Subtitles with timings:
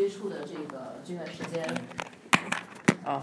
[0.00, 1.62] 接触的这个这段时间，
[3.04, 3.22] 啊，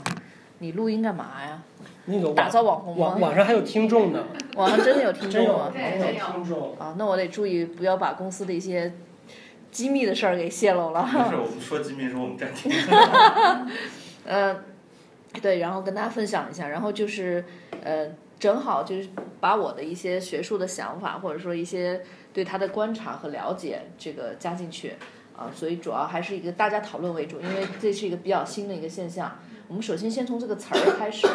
[0.59, 1.59] 你录音干嘛呀？
[2.05, 4.23] 那个打造网红吗网网上还有听众呢，
[4.55, 5.71] 网上真的有听众吗？
[5.73, 6.77] 真有听众。
[6.77, 8.93] 啊，那我得注意不要把公司的一些
[9.71, 11.01] 机密的事儿给泄露了。
[11.11, 12.71] 没事，我们说机密的时候我们暂停。
[14.23, 14.55] 呃，
[15.41, 17.43] 对，然后跟大家分享一下，然后就是
[17.83, 18.07] 呃，
[18.37, 19.09] 正好就是
[19.39, 24.93] 把我的一些学术的想法，或者说一些对他的观察和了解，这个加进去
[25.37, 29.37] 啊，所以主要还是一个大家讨论为主，因为这是一个比较新的一个现象。
[29.67, 31.27] 我们首先先从这个词儿开始，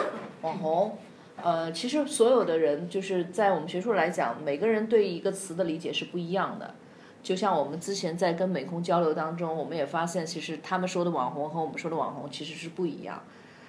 [0.43, 0.98] 网红。
[1.43, 6.74] 呃，其实所有的人就是在我们学术来讲，每个人对一个词的理解是不一样的。
[7.23, 13.23] 就像我们之前在跟美空交流当中，我们也发现，其实他们说的网红和我们说的网红其实是不一样。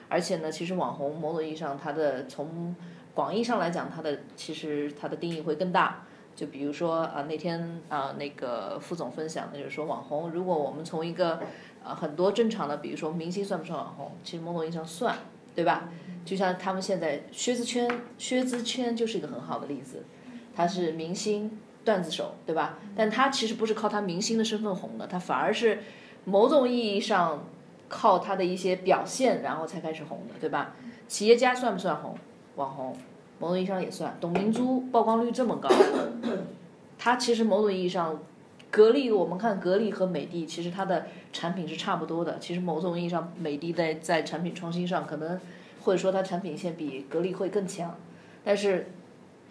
[0.10, 2.76] 而且呢，其实网红某种意义上，它的从
[3.14, 6.06] 广义上来讲，它的其实它的定义会更大。
[6.36, 11.40] 就比如说啊，那天啊那个副总分享的就是说，网红如果我们从一个
[11.84, 14.12] 啊很多正常的，比如说明星算不算网红？
[14.24, 15.16] 其实某种意义上算，
[15.56, 15.90] 对吧？
[16.26, 20.06] 就像他们现在薛之谦，薛之谦就是一个很好的例子，
[20.56, 22.80] 他是明星段子手，对吧？
[22.96, 25.80] 但他其实不是靠他明星的身份红的，他反而是
[26.26, 27.44] 某种意义上
[27.90, 30.76] 靠他的一些表现，然后才开始红的，对吧？
[31.08, 32.16] 企业家算不算红？
[32.56, 32.96] 网红，
[33.44, 34.16] 某种意义上也算。
[34.22, 35.70] 董明珠曝光率这么高，
[36.98, 38.18] 他其实某种意义上，
[38.72, 42.40] 格力我们看格力和美的，其实它的产品是差不多的。
[42.40, 45.40] 其实某种意义上，美的在在产品创新上可能。
[45.86, 47.94] 或者说它产品线比格力会更强，
[48.42, 48.88] 但是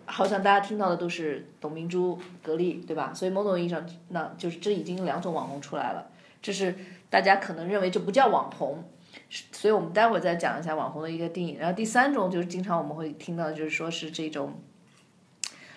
[0.07, 3.13] 好像大家听到的都是董明珠、格力，对吧？
[3.13, 6.07] 所以某种意义上，那就是这已经两种网红出来了，
[6.41, 6.75] 这是
[7.11, 8.83] 大家可能认为这不叫网红，
[9.31, 11.57] 所以我们待会儿再讲一下网红的一个定义。
[11.59, 14.61] 然后第三种就是经常我们会听到，就是说是这种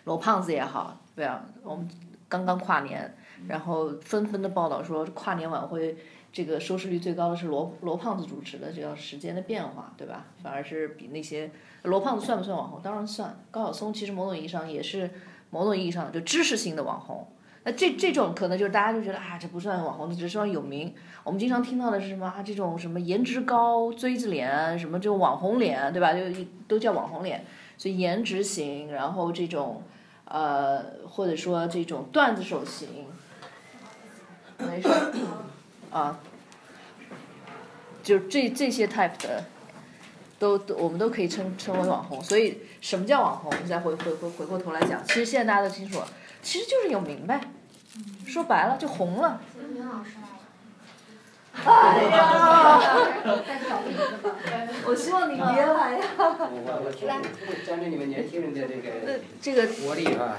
[0.05, 1.89] 罗胖子也好，对啊，我们
[2.27, 3.15] 刚刚跨年，
[3.47, 5.97] 然后纷纷的报道说跨年晚会。
[6.35, 10.25] 这个收视率最高的是罗罗胖子主持的，这叫时间的变化，对吧？
[10.43, 11.49] 反而是比那些
[11.83, 12.81] 罗胖子算不算网红？
[12.81, 13.39] 当然算。
[13.51, 15.09] 高晓松其实某种意义上也是
[15.49, 17.25] 某种意义上就知识性的网红。
[17.67, 20.93] 那这这种可能就是大家就觉得啊，这不算网红，只是说有名。
[21.23, 22.43] 我们经常听到的是什么啊？
[22.45, 26.13] 这种什么颜值高、锥子脸，什么这种网红脸，对吧？
[26.13, 26.21] 就
[26.67, 27.43] 都叫网红脸。
[27.75, 29.81] 所以颜值型，然后这种
[30.25, 32.87] 呃，或者说这种段子手型，
[34.59, 34.87] 没事。
[35.91, 36.19] 啊，
[38.03, 39.43] 就这这些 type 的，
[40.37, 42.21] 都都我们都可以称称为网红。
[42.21, 43.51] 所以什么叫网红？
[43.51, 46.07] 我们再回回回回过头来讲，其实现在大家都清楚了，
[46.43, 47.41] 其实就是有名呗。
[48.25, 49.39] 说白了就红了。
[51.65, 52.81] 哎呀！
[54.85, 56.05] 我希望你别来呀。
[56.17, 57.07] 我我听
[57.65, 60.37] 沾着你们年轻人的这个这个活力啊。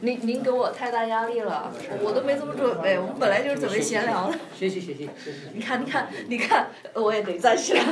[0.00, 4.38] 您您给我太大压力了，我都没怎么准备，我们本来就是准备闲聊的。
[4.56, 5.10] 学习学习。
[5.52, 7.82] 你看你看你看，我也得站起来。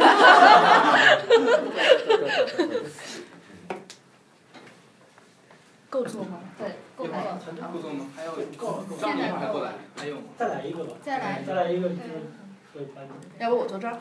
[5.91, 6.39] 够坐吗？
[6.59, 7.23] 对，够来。
[7.23, 8.07] 够坐吗？
[8.17, 8.33] 还有
[9.01, 10.23] 张明还过来，还有吗？
[10.39, 10.95] 再来一个吧。
[11.03, 11.43] 再来。
[11.47, 12.03] 再来一个就是。
[13.39, 13.97] 要不我坐这儿？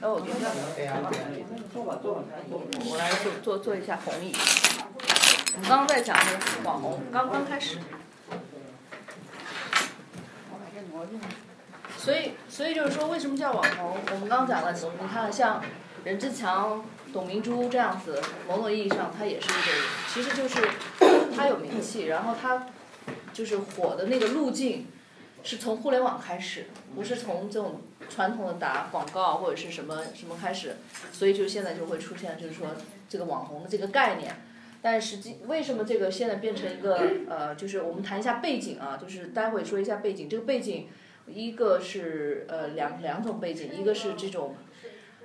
[0.00, 0.28] 要不我坐。
[1.72, 2.22] 坐吧坐吧。
[2.90, 4.32] 我来做做做一下红椅。
[5.54, 6.22] 我们刚刚在讲的
[6.64, 7.78] 网红，刚刚开始。
[11.98, 13.96] 所以，所以就是说，为什么叫网红？
[14.12, 15.62] 我们刚刚讲了，你看像
[16.04, 19.70] 任志强、董明珠这样子，某种意义上，他也是一个，
[20.12, 20.60] 其实就是
[21.34, 22.66] 他有名气，然后他
[23.32, 24.86] 就是火的那个路径
[25.42, 30.76] 是从互联网开始，不是从这种传统的打广告或者是什么什么开始，
[31.12, 32.68] 所以就现在就会出现，就是说
[33.08, 34.34] 这个网红的这个概念。
[34.80, 40.28] 但实际为什么这个现在变成一个 呃，就是我们谈一下背景啊，就是待会说一下背景。
[40.28, 40.88] 这个背景，
[41.26, 44.54] 一个是呃两两种背景，一个是这种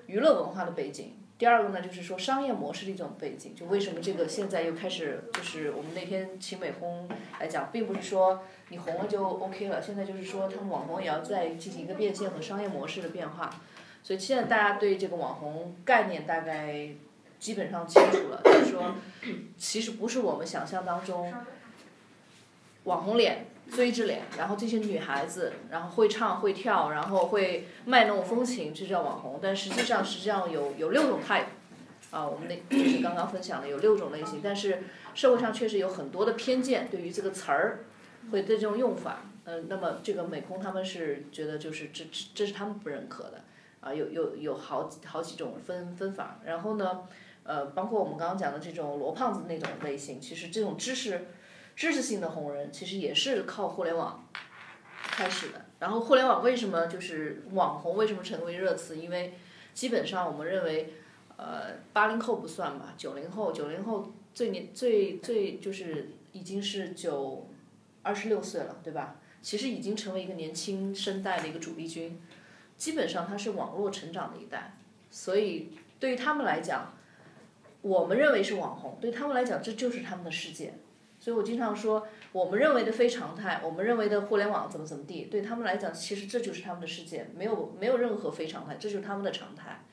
[0.06, 3.56] 娱乐文化的背景，第二个呢就是说商业模式的一种背景。
[3.56, 13.50] 就为什么这个现在又开始，就是我们那天请美红来讲，并不是说你红了就 OK 了，现在就是说他们网红也要再进行一个变现和商业模式的变化。
[14.04, 16.90] 所以现在大家对这个网红概念大概。
[17.40, 18.96] 基本上清楚了，就是说，
[19.58, 21.34] 其实不是我们想象当中，
[22.84, 29.40] 网红脸、锥子脸，然后这些女孩子，然后会唱会跳，然后会卖弄风情，这叫网红。
[29.42, 31.46] 但实际上，实际上有有六种 type，
[32.12, 34.42] 啊，我们那就是刚刚分享的有六种类型。
[34.44, 34.84] 但是
[35.14, 37.86] 社会上确实有很多的偏见，对于这个词儿，
[38.32, 43.42] 会对这种用法，嗯，那么这个美空他们是觉得就是这这这是他们不认可的，
[43.80, 47.02] 啊，有有有好几好几种分分法，然后呢？
[47.42, 51.26] 呃，包括我们刚刚讲的这种罗胖子那种类型，其实这种知识
[51.80, 54.28] 知识性的红人，其实也是靠互联网
[55.02, 55.66] 开始的。
[55.80, 58.98] 然后互联网为什么就是网红为什么成为热词？
[58.98, 59.34] 因为
[59.74, 60.94] 基本上我们认为，
[61.38, 67.48] 呃，八零后不算吧，九零后，九零后最年最最就是已经是九
[68.04, 69.16] 二十六岁了，对吧？
[69.42, 72.22] 其实已经成为一个年轻生代的一个主力军，
[72.76, 74.76] 基本上他是网络成长的一代，
[75.10, 76.94] 所以对于他们来讲，
[77.82, 80.74] 我们认为是网红，对他们来讲这就是他们的世界。
[81.20, 89.84] 所以我经常说，我们认为的非常态，我们认为的互联网怎么怎么地，对他们来讲，其实这就是他们的世界，没有没有任何非常态，这就是他们的常态。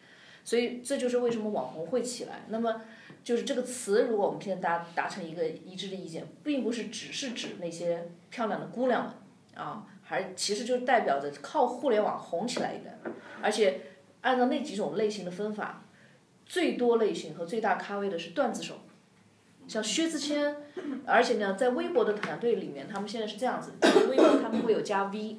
[0.45, 2.45] 所以这就是为什么网红会起来。
[2.49, 2.81] 那么
[3.25, 9.13] 就是这个词，如果我们现在达达成一个一致的意见，并不是只是指那些漂亮的姑娘们
[9.57, 13.11] 啊，还其实就代表着靠互联网红起来的，
[13.43, 13.81] 而且
[14.21, 15.83] 按照那几种类型的分法，
[16.45, 18.77] 最多类型和最大咖位的是段子手。
[19.69, 20.57] 像薛之谦，
[21.05, 23.73] 而且呢，在微博的团队里面，他们现在是这样子，
[24.09, 25.39] 微博他们会有加 V，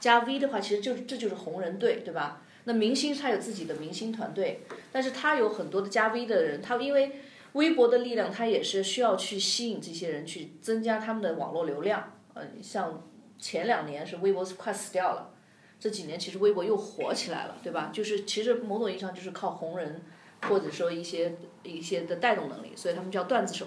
[0.00, 2.42] 加 V 的话，其实就是这就是红人队，对吧？
[2.64, 7.12] 那明星他有自己的明星团队，但是他有很多的加 V 的人，他因为
[7.54, 12.12] 微博的力量，他也是需要去吸引这些人，去增加他们的网络流量。
[12.34, 13.02] 嗯，像
[13.38, 15.34] 前两年是微博快死掉了，
[15.78, 17.90] 这几年其实微博又火起来了，对吧？
[17.92, 20.00] 就是其实某种意义上就是靠红人，
[20.48, 23.66] 或者说一些一些的带动能力，所以他们叫段子手。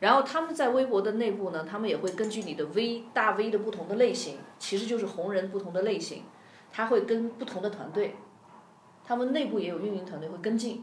[0.00, 6.24] 然后他们在微博的内部呢，他们也会根据你的 V 大 V 的不同的类型，其实就是红人不同的类型，
[6.72, 8.16] 他会跟不同的团队。
[9.04, 10.82] 他们内部也有运营团队会跟进，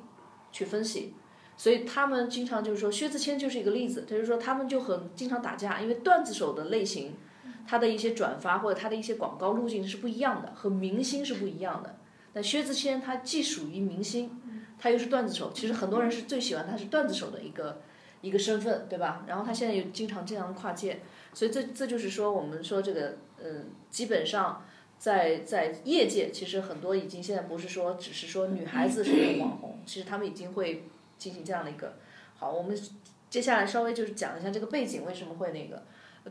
[0.51, 1.13] 去分析，
[1.57, 7.15] 所以他们经常就是说，薛之谦就是一个例子，他就说他们就很经常打架，因为段子手的类型，
[7.67, 11.97] 他的一些转发或者他的一些广告路径是不一样的，和明星是不一样的。
[12.31, 14.38] 但薛之谦他既属于明星，
[14.79, 17.81] 他又是段子手，其实很多人是最喜欢他是段子手的一个
[18.21, 19.25] 一个身份，对吧？
[19.27, 21.01] 然后他现在又经常这样跨界，
[21.33, 24.63] 所以这这就是说我们说这个，嗯，基本上。
[24.99, 30.83] 在在业界，其实很多已经现在不是说只是说女孩子是网红，其实他们已经会
[31.17, 31.93] 进行这样的一个。
[32.35, 32.77] 好，我们
[33.29, 35.83] 接下来稍微就是讲一下这个背景为什么会那个，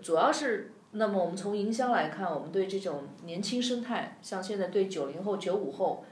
[0.02, 6.04] 主要是那么我们从营销来看，我们对这种年轻生态，像现在对九零后、九五后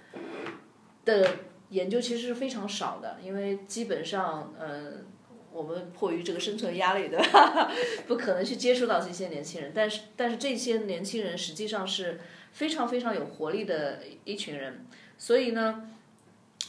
[1.04, 1.28] 的
[1.70, 5.04] 研究其实是非常少的，因为基本上嗯，
[5.52, 7.70] 我们迫于这个生存压力，对吧？
[8.06, 12.20] 不可能去接触到这些年轻人，但是但是这些年轻人实际上是。
[12.52, 14.86] 非常非常有活力的一群人，
[15.18, 15.90] 所以呢，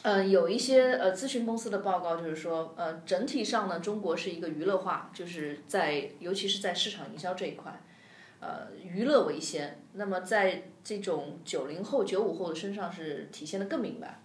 [0.01, 7.81] 嗯，有一些呃咨询公司的报告就是说，呃，整体上呢，中国是一个娱乐化，就是在尤其是在市场营销这一块，
[8.41, 9.81] 呃，娱乐为先。
[9.93, 14.19] 那么在这种九零后、九五后的身上是体现的更明白，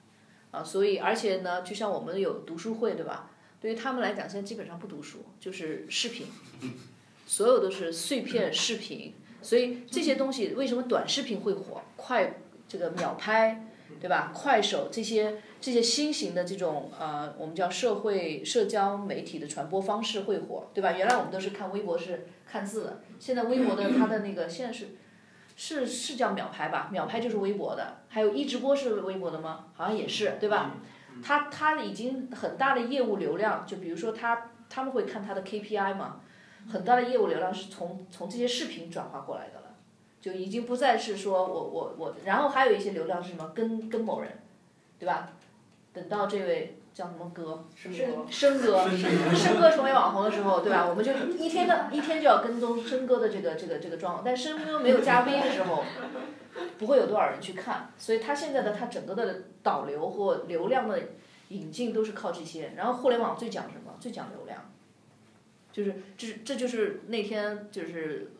[0.52, 3.30] 啊，所以而且呢，就像我们有读书会，对吧？
[3.60, 6.26] 对于他们来讲，现在基本上不读书，就是视频，
[7.26, 9.14] 所有都是碎片视频。
[9.40, 11.82] 所以这些东西为什么短视频会火？
[11.96, 12.34] 快
[12.68, 13.66] 这个秒拍，
[14.00, 14.30] 对吧？
[14.34, 20.92] 快手这些这些新型的这种呃，我们叫社会社交媒体的传播方式会火，对吧？
[20.92, 24.88] 原来我们都是看微博是看字的，现在微博的它的那个现在是
[25.64, 26.88] 是是叫秒拍吧？
[26.90, 29.66] 秒拍就是微博的，还有一直播是微博的吗？
[29.74, 30.72] 好像也是，对吧？
[31.22, 36.20] 他他已经很大的业务流量，就比如说他他们会看他的 KPI 嘛。
[36.68, 39.76] 很大的业务流量是从从这些视频转化过来的了，
[40.20, 44.32] 就已经不再是说我我我，然后还有一些流量是什么跟跟某人，
[44.98, 45.28] 对吧？
[45.92, 47.92] 等到这位叫什么哥，生
[48.30, 48.88] 生哥，
[49.34, 50.86] 生哥成为网红的时候，对吧？
[50.86, 55.82] 我们就一天的 一天就要跟踪生哥的这个这个这个状况，但生哥没有加 V 的时候，
[56.78, 61.00] 不会有多少人去看，所以他现在的他整个的导流或流量的
[61.48, 63.94] 引进都是靠这些，然后互联网最讲什么？
[63.98, 64.70] 最讲流量。
[65.72, 68.32] 就是，这是这就是那天就是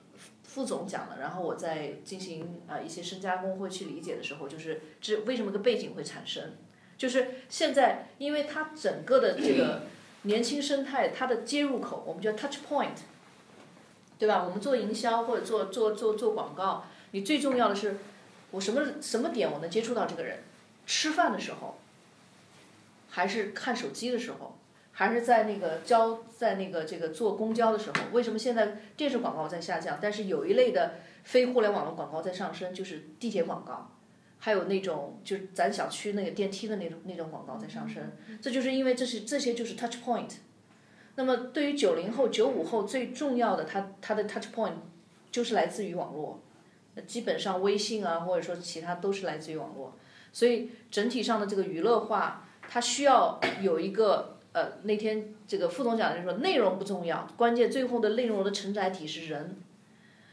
[0.43, 6.53] 副总讲的，然后我在进行啊一些深加工或去理解的时候，就是这为什么个背景会产生？
[7.03, 9.83] 就是现在，因为它整个的这个
[10.23, 12.95] 年轻生态，它的接入口，我们叫 touch point，
[14.21, 14.45] 对吧？
[14.45, 17.97] 我们做营销或者做做做做广告，你最重要的是
[18.53, 20.45] 我什么什么点我能接触到这个人？
[20.87, 21.77] 吃饭的时候，
[23.11, 24.57] 还是看手机的时候？
[24.93, 29.99] 还是在那个交在那个这个坐公交的时候，为什么现在电视广告在下降？
[30.01, 33.91] 但是有一类的非互联网的广告在上升，就是地铁广告，
[34.45, 38.03] 还有那种就是咱小区那个电梯的那种那种广告在上升。
[38.41, 40.31] 这就是因为这是这些就是 touch point。
[41.15, 44.73] 那么对于九零后、九五后最重要的，它它的 touch point
[45.31, 46.41] 就是来自于网络，
[47.07, 49.97] 基本上微信啊或者说其他都是来自于网络。
[50.33, 54.39] 所以整体上的这个娱乐化，它需要有一个。
[54.55, 59.57] 呃，那天这个副总讲的就说内容不重要，关键最后的内容的承载体是人，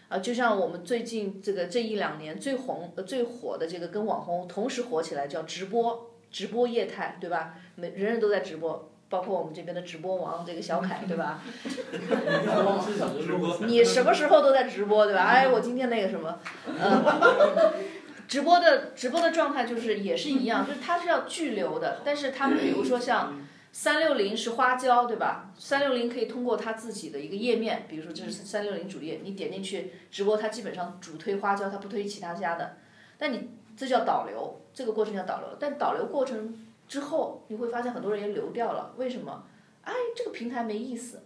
[0.10, 7.54] 啊，就像我们最近这个这一两年最红、最火的这个跟网红同时火起来叫直播，直播业态，对吧？
[7.76, 11.44] 每人人都在直播，包括我们这边的直播王这个小凯，对吧？
[13.68, 15.22] 你什么时候都在直播，对吧？
[15.26, 16.40] 哎，我今天那个什么，
[16.80, 17.74] 呃，
[18.28, 23.40] 直播的直播的状态就是也是一样，就是它是要聚流的，但是他们比如说像
[23.72, 25.52] 三六零是花椒，对吧？
[25.58, 32.78] 三六零可以通过它自己的一个页面，比如说这是三六零主页，你点进去直播，它基本上主推花椒，它不推其他家的。
[33.18, 39.46] 但你这叫导流，这个过程叫导流，但导流过程之后，你会发现很多人也流掉了，为什么？
[39.84, 41.22] 哎，这个平台没意思。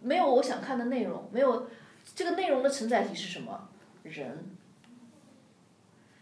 [0.00, 1.68] 没有我想看的内容，没有
[2.14, 3.68] 这个内容的承载体是什么？
[4.02, 4.50] 人。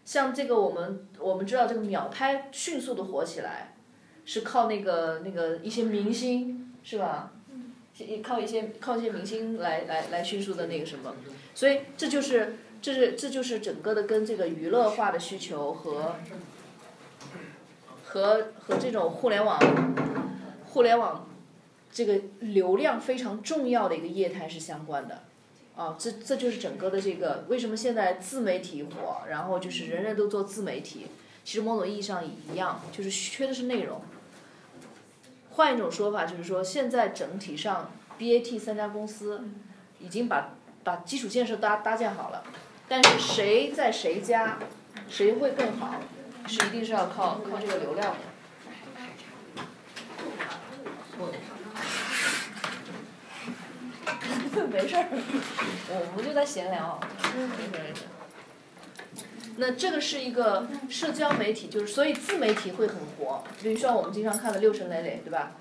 [0.05, 3.75] 像这个我们我们知道这个秒拍迅速的火起来，
[4.25, 7.33] 是靠那个那个一些明星是吧？
[8.23, 11.15] 靠一些靠一些明星来来来迅速的那个什么，
[11.55, 16.17] 所以这就是这是这就是整个的跟这个娱乐化的需求和
[18.05, 19.61] 和和这种互联网
[20.67, 21.29] 互联网
[21.93, 25.23] 这个流量非常重要的一个业态是相关的。
[25.75, 31.07] 啊，这这就是整个的这个为什么现在自媒体火，然后就是人人都做自媒体，
[31.45, 34.03] 其实某种意义上也一样，就是缺的是内容。
[35.53, 39.45] 换一种说法就是说，现在整体上 BAT 三家公司
[39.99, 42.45] 已经把把基础建设搭搭建好了，
[42.89, 44.59] 但是谁在谁家，
[45.09, 46.01] 谁会更好，
[46.47, 48.32] 是一定是要靠靠这个流量的。
[54.71, 57.01] 没事儿，我们就在闲聊，
[57.35, 58.03] 没事没事。
[59.57, 63.43] 那这个是一个社交媒体，就是所以自媒体会很火。
[63.63, 65.53] 比如说我们经常看的六神磊磊，对吧？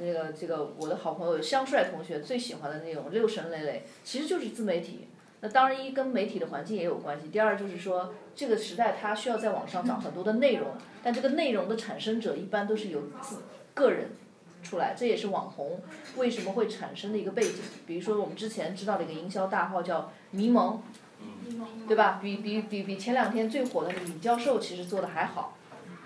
[0.00, 5.08] 那个这个我的好朋友香帅同学最喜欢的那种六神磊磊，其实就是自媒体。
[5.40, 10.68] 那当然一跟媒体的环境也有关系，第二就是说这个时代它需要在网上找很多的内容，
[11.02, 13.42] 但这个内容的产生者一般都是由自
[13.74, 14.10] 个人。
[14.62, 15.80] 出来，这也是网红
[16.16, 17.60] 为什么会产生的一个背景。
[17.86, 20.82] 比如说，我们之前知道的一个营销大号叫迷蒙，
[21.86, 22.18] 对吧？
[22.22, 25.56] 比比比比前两天最火的那个李教授其实做的还好。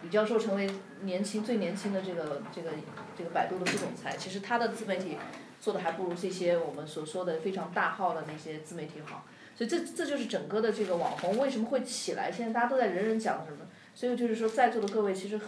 [0.03, 0.69] 李教授成为
[1.03, 2.71] 年轻最年轻的这个这个
[3.17, 5.17] 这个百度的副总裁，其实他的自媒体
[5.61, 9.25] 做的还不如这些我们所说的非常大号的那些自媒体好。
[9.55, 12.33] 所以这这就是整个的这个网红为什么会起来？
[12.33, 13.59] 现在大家都在人人讲什么？
[13.95, 15.39] 所以就是说，在座的各位其实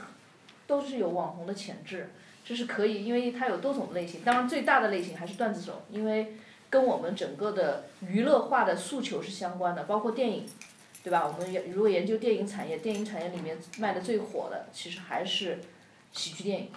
[0.67, 2.11] 都是有网红的潜质。
[2.45, 4.21] 这是可以，因为它有多种类型。
[4.23, 6.37] 当然，最大的类型还是段子手，因为
[6.69, 9.85] 跟我们整个的娱乐化的诉求是相关的。
[9.85, 10.47] 包括电影，
[11.03, 11.27] 对吧？
[11.27, 15.59] 我们如果研究电影产业，电影产业里面卖的最火的，其实还是
[16.13, 16.69] 喜剧电影，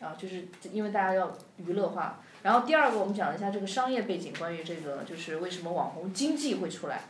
[0.00, 2.22] 啊，就是因为大家要娱乐化。
[2.42, 7.02] 然后第二个，我们讲一下这个商业背景，关于这个就是为什么网红经济会出来。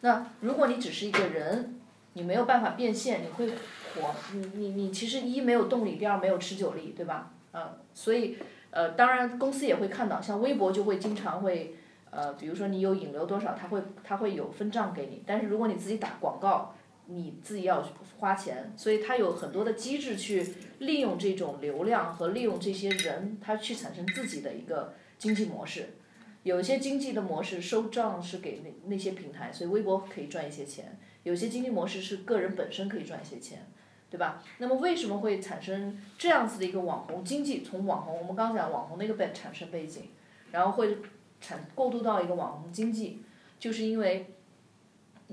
[0.00, 1.80] 那如果你只是一个人，
[2.16, 3.48] 你没有办法变现，你会。
[3.96, 7.32] 火，你你你其实一没有动力，第二没有持久力，对吧？
[7.52, 8.36] 呃，所以
[8.70, 11.74] 呃，当然公司也会看到，像微博就会经常会
[12.10, 15.22] 呃，比如说你有引流多少，他会他会有分账给你。
[15.24, 16.74] 但是如果你自己打广告，
[17.06, 17.82] 你自己要
[18.18, 25.94] 花钱，所以它有很多的机制去利用这种流量和利用这些人，他去产生自己的一个经济模式。
[26.42, 30.84] 有一些经济的模式收账是给那那些平台，所以微博可以赚一些钱；
[31.26, 33.66] 有些经济模式是个人本身可以赚一些钱。
[34.08, 34.40] 对吧？
[34.58, 37.62] 那么为什么会产生这样子的一个网红经济？
[37.62, 40.10] 从网红，我们刚讲网红的一个背产生背景，
[40.52, 40.98] 然后会
[41.40, 43.20] 产过渡到一个网红经济，
[43.58, 44.32] 就是因为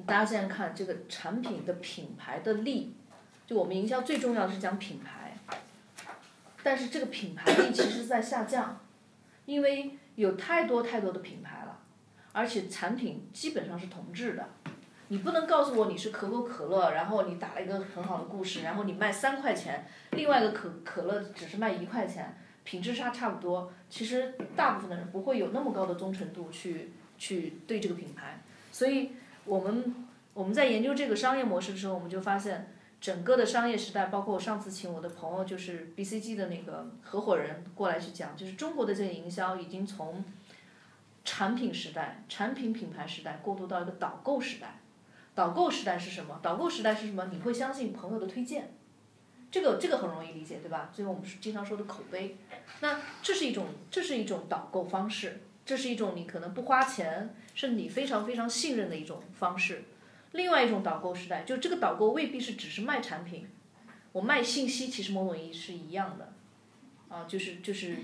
[0.07, 2.95] 大家现在看这个产品的品牌的力，
[3.45, 5.37] 就我们营销最重要的是讲品牌，
[6.63, 8.81] 但是这个品牌力其实在下降，
[9.45, 11.79] 因为有太多太多的品牌了，
[12.31, 14.49] 而且产品基本上是同质的。
[15.13, 23.71] 你不能告诉我你是可口可乐，然后你打了一个很好的故事，然后你卖三块钱，另外一个可可乐只是卖一块钱，品质差差不多。
[23.91, 28.41] 其实大部分的人不会有那么高的忠诚度去去对这个品牌，
[28.71, 29.11] 所以
[29.45, 29.93] 我们
[30.33, 40.25] 我们在研究这个商业模式的时候，我们就发现整个的商业时代，包括我上次请我的朋友就是 BCG 的那个合伙人过来去讲，就是中国的这个营销已经从
[41.23, 44.79] 产品时代、产品品牌时代过渡到一个导购时代。
[45.35, 46.39] 导购时代是什么？
[46.41, 47.27] 导购时代是什么？
[47.31, 48.73] 你会相信朋友的推荐，
[49.49, 50.89] 这个这个很容易理解，对吧？
[50.93, 52.37] 所以我们是经常说的口碑。
[52.81, 59.83] 那这是一种这是一种导购方式，这是一种你可能不花钱，是你非常非常信任的一种方式。
[60.33, 63.47] 另外一种导购时代，就这个导购未必是只是卖产品，
[64.11, 66.33] 我卖信息，其实某种意义是一样的，
[67.07, 67.97] 啊，就是就是，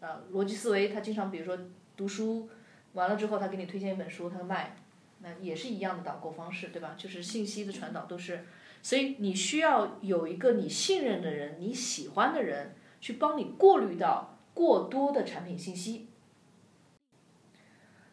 [0.00, 1.56] 呃，逻辑思维他经常比如说
[1.96, 2.48] 读书，
[2.94, 4.74] 完了之后他给你推荐一本书，他卖，
[5.22, 6.94] 那也是一样的导购方式，对吧？
[6.98, 8.44] 就是信息的传导都是，
[8.82, 16.08] 所以你需要有一个你信任的人，你喜欢的人去帮你过滤到过多的产品信息。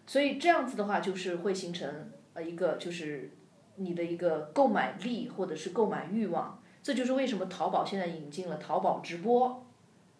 [0.05, 3.31] 所以这样子的话，就是会形成呃一个就是
[3.75, 6.61] 你的一个购买力或者是购买欲望。
[6.81, 9.65] 这就是为什么淘宝现在引进了淘宝直播，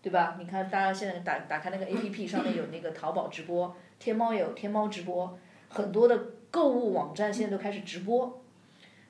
[0.01, 0.36] 对吧？
[0.38, 6.19] 你看大家现在打打开那个 APP 上面有那个淘宝直播，天猫也有天猫直播，很多的
[6.51, 8.41] 购物网站现在都开始直播。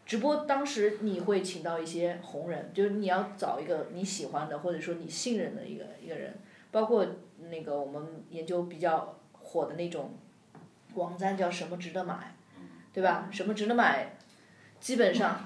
[0.06, 6.34] 直播当时你会请到一些红人，就是你要找一个你喜欢的或者说你信任的一个一个人，
[6.72, 7.06] 包括
[7.50, 10.18] 那个我们研究比较火的那种
[10.96, 12.36] 网站叫什么值得买，
[12.92, 13.30] 对吧？
[13.32, 14.18] 什么值得买，
[14.80, 15.44] 基本上。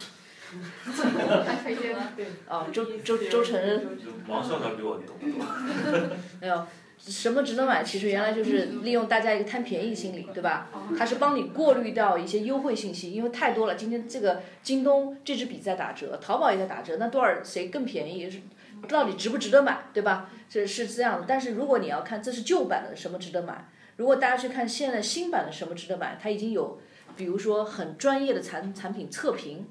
[0.85, 2.13] 他推荐了，
[2.47, 3.97] 啊，周周周晨。
[4.27, 6.15] 王校长比我懂得多。
[6.39, 6.67] 没有，
[7.05, 7.83] 什么值得买？
[7.83, 10.69] 其实原来就是利用大家一个贪便宜心理，对吧？
[10.97, 13.75] 它是帮你过滤掉一些优惠信息，因为太多了。
[13.75, 18.29] 今天这个京东这支笔在打折，淘宝也在打折，那多少谁更便宜？
[18.29, 18.39] 是
[18.87, 20.29] 到底值不值得买，对吧？
[20.49, 21.25] 是是这样的。
[21.27, 26.79] 但是如果你要看这是旧版的什么值得买，如果大家去看现在新版的什么值得买，它已经有，
[27.17, 29.67] 比如说很专业的产产品测评。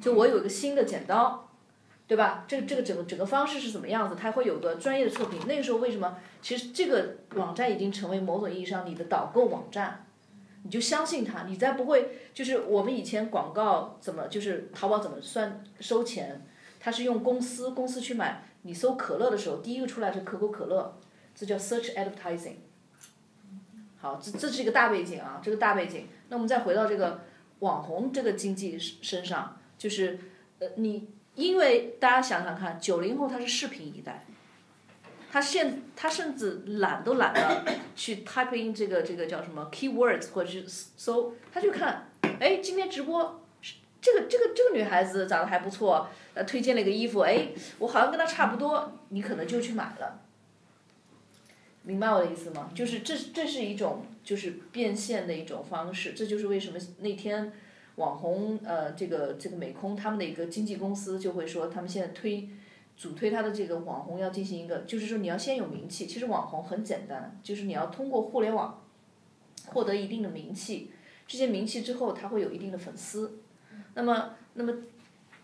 [0.00, 1.47] 就我有一个新的剪刀，
[2.08, 2.46] 对吧？
[2.48, 4.16] 这个这个整个整个方式是怎么样子？
[4.18, 5.46] 它会有个专业的测评。
[5.46, 6.16] 那个时候为什么？
[6.40, 10.06] 其实这个网站已经成为某种意义上你的导购网站，
[10.62, 16.46] 你就相信它，你再不会就是我们以前广告怎么就是淘宝怎么算收钱？
[16.80, 20.98] 它是用公司公司去买，你搜可乐的时候，第一个出来是可口可乐，
[21.34, 22.54] 这叫 search advertising。
[23.98, 26.06] 好，这这是一个大背景啊，这个大背景。
[26.30, 27.20] 那我们再回到这个
[27.58, 29.56] 网红这个经济身上。
[29.76, 30.18] 就是，
[30.58, 31.08] 呃，你
[31.38, 34.26] 因为大家想想看，九零后他是视频一代，
[35.30, 37.64] 他现他甚至懒都懒得
[37.94, 43.40] 去 type in 这个这个叫什么 keywords 或者是搜，他就看，哎，今天直播，
[44.02, 50.20] 这个这个这个女孩子长得还不错，呃，推荐了一个衣服，哎，我好像跟她差不多，你可能就去买了，
[51.84, 52.68] 明白我的意思吗？
[52.74, 57.52] 就是这这是一种就是变现的一种方式，这就是为什么那天。
[57.98, 62.48] 网红呃，这个这个美空他们的一个经纪公司就会说，他们现在推
[62.96, 66.06] 主推他的这个网红要进行一个，就是说你要先有名气。
[66.06, 68.82] 其实网红很简单，就是你要通过互联网
[69.66, 70.92] 获得一定的名气，
[71.26, 73.40] 这些名气之后他会有一定的粉丝。
[73.94, 74.72] 那么那么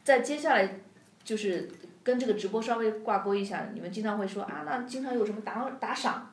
[0.05, 0.81] 在接下来
[1.25, 1.69] 就是
[2.05, 6.31] 跟这个直播稍微挂钩一下，你们经常会说啊，那经常有什么打打赏，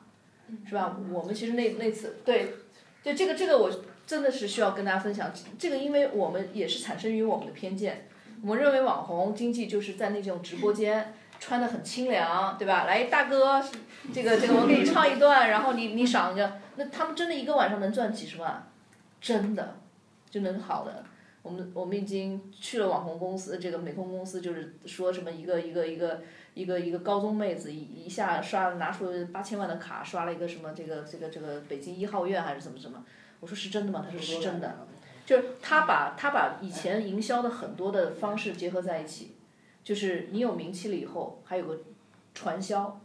[0.64, 0.96] 是吧？
[1.10, 2.54] 我们其实那那次对，
[3.02, 3.68] 就这个这个我。
[4.12, 8.06] 真的是需要跟大家分享这个，因为我们也是产生于我们的偏见。
[8.42, 12.84] 我们认为网红经济就是在那种直播间穿的很清凉，对吧？
[12.84, 13.64] 来，大哥，
[14.12, 16.52] 这个这个，我给你唱一段，然后你你赏一个。
[16.76, 18.70] 那他们真的一个晚上能赚几十万，
[19.18, 19.76] 真的
[20.28, 21.02] 就能好的。
[21.42, 26.20] 我们我们已经去了网红公司，这个美空公司，就是说什么一个一个一个
[26.52, 33.02] 一个一个高中妹子一一下刷拿出八千万的卡，刷了一个什么这个这个这个北京一号院还是什么什么。
[33.42, 34.06] 我说是真的吗？
[34.06, 34.86] 他说是真的，
[35.26, 39.34] 就是他把他把以前营销的很多的方式结合在一起，
[39.82, 41.80] 就是你有名气了以后，还有个
[42.32, 43.00] 传销，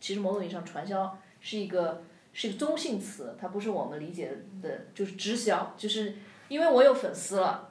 [0.00, 6.14] 其实某种意义上传销是一个是一个中性词，它不是我们理解的，就是直销，就是
[6.48, 7.68] 因为我有粉丝了，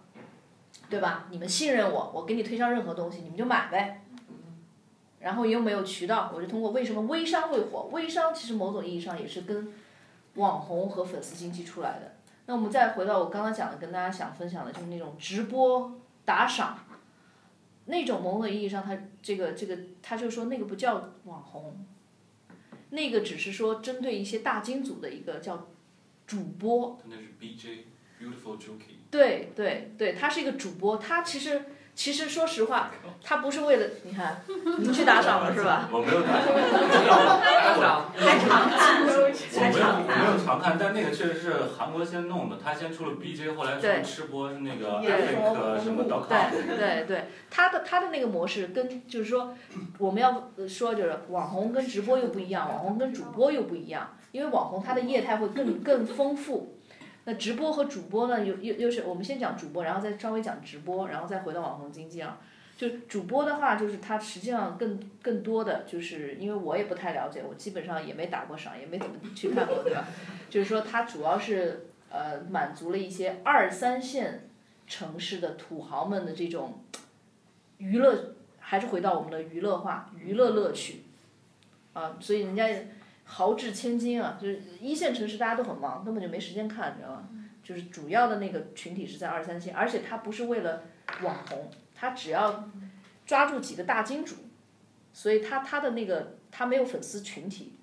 [0.91, 1.27] 对吧？
[1.31, 4.03] 你们信任我，我给你推销任何东西，你们就买呗。
[5.19, 7.89] 然后又没有渠道，我就通过为什么微商会火？
[7.91, 9.73] 微商其实某种意义上也是跟。
[10.35, 12.15] 网红和粉丝经济出来的，
[12.45, 16.79] 那我们再回到我刚刚讲的，跟大家想分享的就是那种直播打赏，
[17.85, 21.85] 那种某种意义上，他这个这个，他就说那个不叫网红，
[22.91, 25.67] 那个只是说针对一些大金主的一个叫
[26.25, 26.99] 主播。
[27.05, 27.83] 那是 BJ
[28.19, 28.99] Beautiful Jockey。
[29.09, 31.65] 对对对，他是一个主播，他其实。
[32.01, 32.89] 其实说实话，
[33.23, 34.41] 他不是为了你看，
[34.79, 35.87] 你去打赏了是吧？
[35.93, 36.41] 我没有打
[37.77, 39.05] 赏， 还常看，
[39.53, 40.17] 还常看。
[40.17, 46.49] 没有常看，但那个确实是韩国先弄的，他先出了 BJ，后来出吃播是那个 Epic 什么 dot com。
[46.49, 49.53] 对对对，他的他的那个模式跟就是说，
[49.99, 56.79] 我们要说就是网红跟直播又不一样，网红跟主播又不一样，因为网红他的业态会更更丰富。
[57.25, 58.43] 那直播和主播呢？
[58.43, 62.39] 又又又是我们先讲主播，然后再稍微讲直播，然后再回到网红经济啊。
[62.77, 70.07] 就主播的话，就是他实际上更更多的，就是因为我也不太了解，我基本上也没打过赏，也没怎么去看过，对吧？
[70.49, 74.49] 就是说，他主要是呃满足了一些二三线
[74.87, 76.83] 城市的土豪们的这种
[77.77, 81.03] 娱乐，还是回到我们的娱乐化、娱乐乐趣
[81.93, 82.17] 啊。
[82.19, 82.67] 所以人家
[83.33, 87.29] 豪掷千金啊，就是一线城市大家都很忙，根本就没时间看，你知道吗？
[87.63, 90.83] 就是主要的那个群体是在二三线，而且他不是为了
[91.23, 92.69] 网红，他只要
[93.25, 94.35] 抓住几个大金主，
[95.13, 97.75] 所以他他的那个他没有粉丝群体，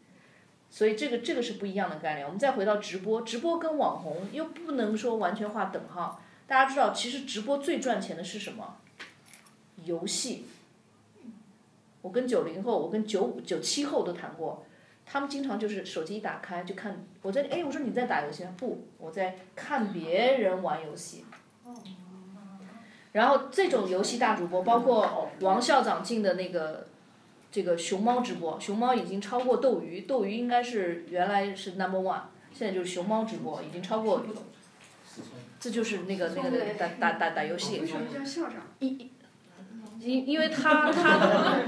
[0.68, 2.26] 所以这个这个是不一样的概念。
[2.26, 6.22] 我们再回到直播，直播跟网红又不能说完全划等号。
[6.46, 8.76] 大家知道，其实直播最赚钱的是什么？
[9.84, 10.44] 游戏。
[12.02, 14.64] 我跟九零后，我跟九五、九七后都谈过，
[15.10, 18.44] 他们经常就是手机一打开就看，我在哎，我说你在打游戏？
[18.58, 21.24] 不，我在看别人玩游戏。
[23.12, 26.86] 然后这种游戏大主播，包括王校长进的那个
[27.50, 32.20] 这个熊猫直播，熊猫已经超过斗鱼，斗鱼应该是原来是 number one，
[32.52, 34.22] 现在就是熊猫直播已经超过，
[35.58, 37.80] 这就是那个那个那个打打打打游戏。
[37.80, 38.56] 为什么叫校长？
[38.80, 39.10] 一
[40.00, 41.58] 因因为他他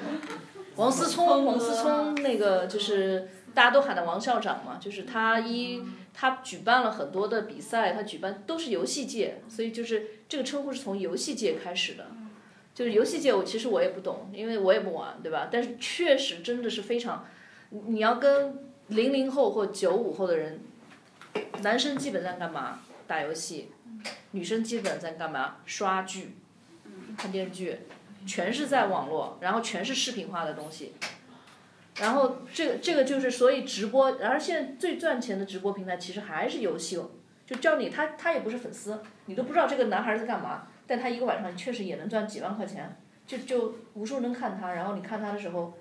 [0.77, 5.83] 王思聪王思聪那个就是大家都喊他王校长嘛，就是他一
[6.15, 12.07] 他举办了很多的比赛，他举办都是游戏界，所以就是这个称呼是从游戏界开始的。
[12.73, 15.49] 就是游戏界我其实我也不懂，因为我也不玩，对吧？
[15.51, 17.27] 但是确实真的是非常，
[17.71, 20.61] 你要跟零零后或九五后的人，
[21.63, 22.81] 男生基本在干嘛？
[23.07, 23.71] 打游戏，
[24.31, 25.57] 女生基本在干嘛？
[25.67, 26.37] 刷剧，
[27.19, 27.81] 看电视剧。
[28.27, 30.93] 全是在网络，然后全是视频化的东西，
[31.99, 37.01] 然后这个这个就是所以直播，然后现在最赚钱的直播平台其实还是游戏，
[37.47, 45.75] 就叫你他他也不是粉丝，你都不知道这个男孩在干嘛，但他一个晚上确实也能赚几万块钱，就就无数人看他，然后你看他的时候，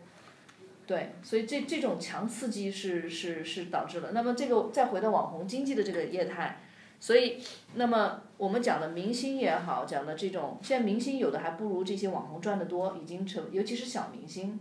[0.87, 6.61] 对，所以这这种强刺激是是是导致了，那么这个再回到网红经济的这个业态。
[7.01, 7.37] 所以，
[7.75, 14.59] 那么我们讲的明星也好，讲的这种，现在明星有的还不如这些网红赚的多，已经成，尤其是小明星，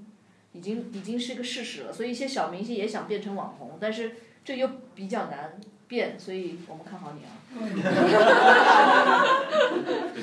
[0.53, 1.83] 已经已经是个事实。
[1.83, 1.93] 了。
[1.93, 4.13] 所以一些小明星也想变成网红，但是
[4.45, 7.29] 这又比较难变，所以我们看好你啊。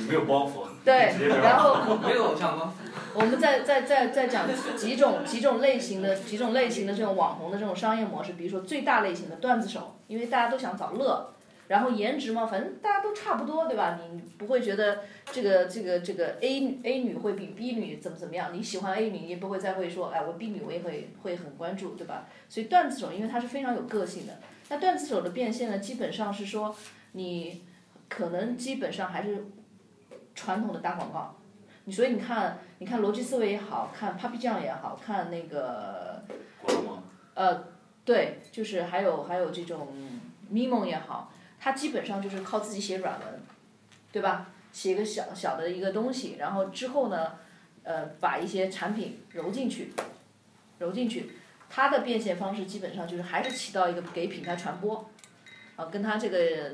[0.07, 0.67] 没有包袱。
[0.85, 2.71] 对，然后没有偶像包袱。
[3.13, 4.47] 我们再再再再讲
[4.77, 11.33] 几种几种类型的几种类型的这种网红的这种商业模式，比如说最大类型的段子手，因为大家都想找乐。
[11.67, 13.99] 然后颜值嘛，反正大家都差不多，对吧？
[14.11, 14.99] 你不会觉得
[15.31, 18.53] 这个这个这个 A A 女会比 B 女怎么怎么样？
[18.53, 22.27] 你喜欢 A 女，你也不会再会说，哎，我 B 女我也会会很关注，对吧？
[22.47, 24.33] 所以段子手，因为他是非常有个性的。
[24.69, 26.75] 那段子手的变现呢，基本上是说，
[27.13, 27.63] 你
[28.09, 29.47] 可能基本上还是
[30.35, 31.35] 传统的打广告。
[31.85, 36.23] 你所以你看，你看逻辑思维也好看，Papi 酱也好看，那个
[37.35, 37.63] 呃，
[38.03, 39.87] 对，就是还有还有这种
[40.49, 41.31] 咪蒙也好。
[41.65, 43.27] 他基本上就是靠自己写软文，
[44.11, 44.51] 对吧？
[44.71, 47.39] 写一个小小的一个东西，然后之后呢，
[47.81, 49.91] 呃，把一些产品揉进去，
[50.77, 51.31] 揉进去，
[51.67, 55.09] 他的变现方式基本上就是还是起到一个给品牌传播，
[55.75, 56.71] 啊，跟他这个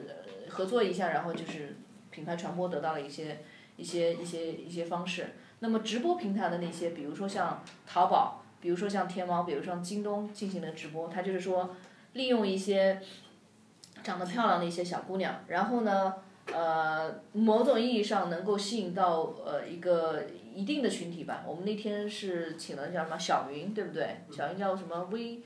[0.49, 1.77] 合作一下，然后就是
[2.09, 3.45] 品牌传播得到了一些
[3.77, 5.35] 一些一些一些方式。
[5.59, 11.77] 那么直播平台的那些，比如说像淘宝，比如说像天猫，比如说京东进行的直播，他就是说
[12.11, 13.01] 利用一些。
[14.03, 16.15] 长得漂亮的一些小姑娘，然后呢，
[16.53, 21.43] 呃，某种意义上能够吸引到呃一个一定的群体吧。
[21.47, 24.21] 我们那天是请了叫什么小云，对不对？
[24.31, 25.41] 小云叫什么微，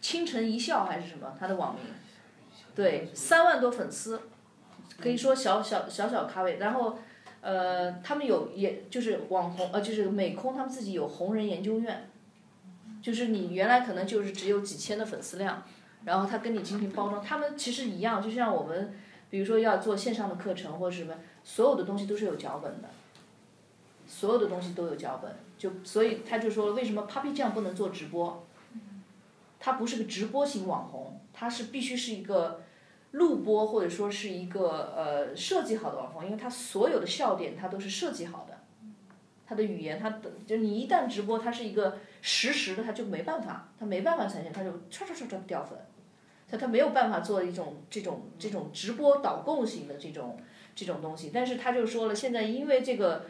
[0.00, 1.34] 倾城一笑还是什么？
[1.38, 1.84] 她的网名，
[2.74, 4.20] 对，三万多粉丝，
[5.00, 6.58] 可以说小小小小咖位。
[6.58, 6.98] 然后，
[7.40, 12.10] 呃，他们有也就是网红，呃，就是美空他们自己有红人研究院，
[13.02, 15.62] 就是你原来可能就是只有几千的粉丝量。
[16.04, 18.94] 然后他跟你进行包装，他们其实一样，就像我们，
[19.28, 22.88] 比如说要做线上的课程或者什么，所有的东西都是有脚本的，
[24.06, 28.46] 所有的东西都有脚本，就所以他就说为什么 Papi 酱不能做直播？
[29.58, 32.62] 他不是个直播型网红，他是必须是一个
[33.10, 38.58] 录播或者说是一个呃设计好的网红，因为他所有的笑点他都是设计好的，
[39.46, 45.78] 他的语言他的就你一旦直播，他是一个实时的，他就没办法，他没办法呈现，他就唰唰唰唰掉粉。
[46.50, 50.36] 他他没有办法做一种这种这种直播导购型的这种
[50.74, 53.26] 这种东西，但是他就说了，现在因为这个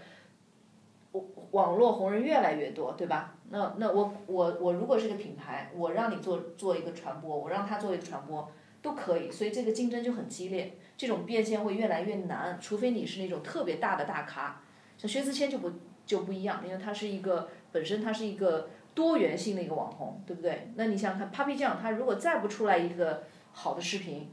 [1.12, 3.35] 网网络红人越来越多，对吧？
[3.50, 14.62] 那那我我我如果是个品牌，我让你做做一个传播，我让他做一个传播都可以，所以这个竞争就很激烈，这种变现会越来越难，除非你是那种特别大的大咖，
[14.96, 15.72] 像薛之谦就不
[16.06, 18.70] 就不一样，因为他是一个本身他是一个。
[18.94, 20.70] 多元性的一个网红，对不对？
[20.76, 24.31] 那你想想看，Papi 酱他如果再不出来一个好的视频，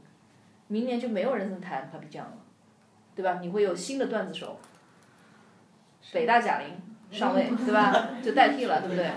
[0.66, 2.36] 明年就没有人能谈 Papi 酱了，
[3.14, 3.38] 对吧？
[3.40, 4.58] 你会有新的段子手，
[6.12, 6.68] 北大贾玲，
[7.10, 8.10] 上位，对吧？
[8.22, 9.10] 就代替了，对不对？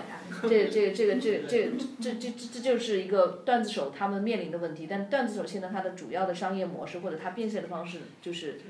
[0.43, 4.87] 这这这个这这这这这这就是一个段子手他们面临的问题。
[4.89, 8.61] 但段子手现在它的主要的商业模式或者它变现的方式就是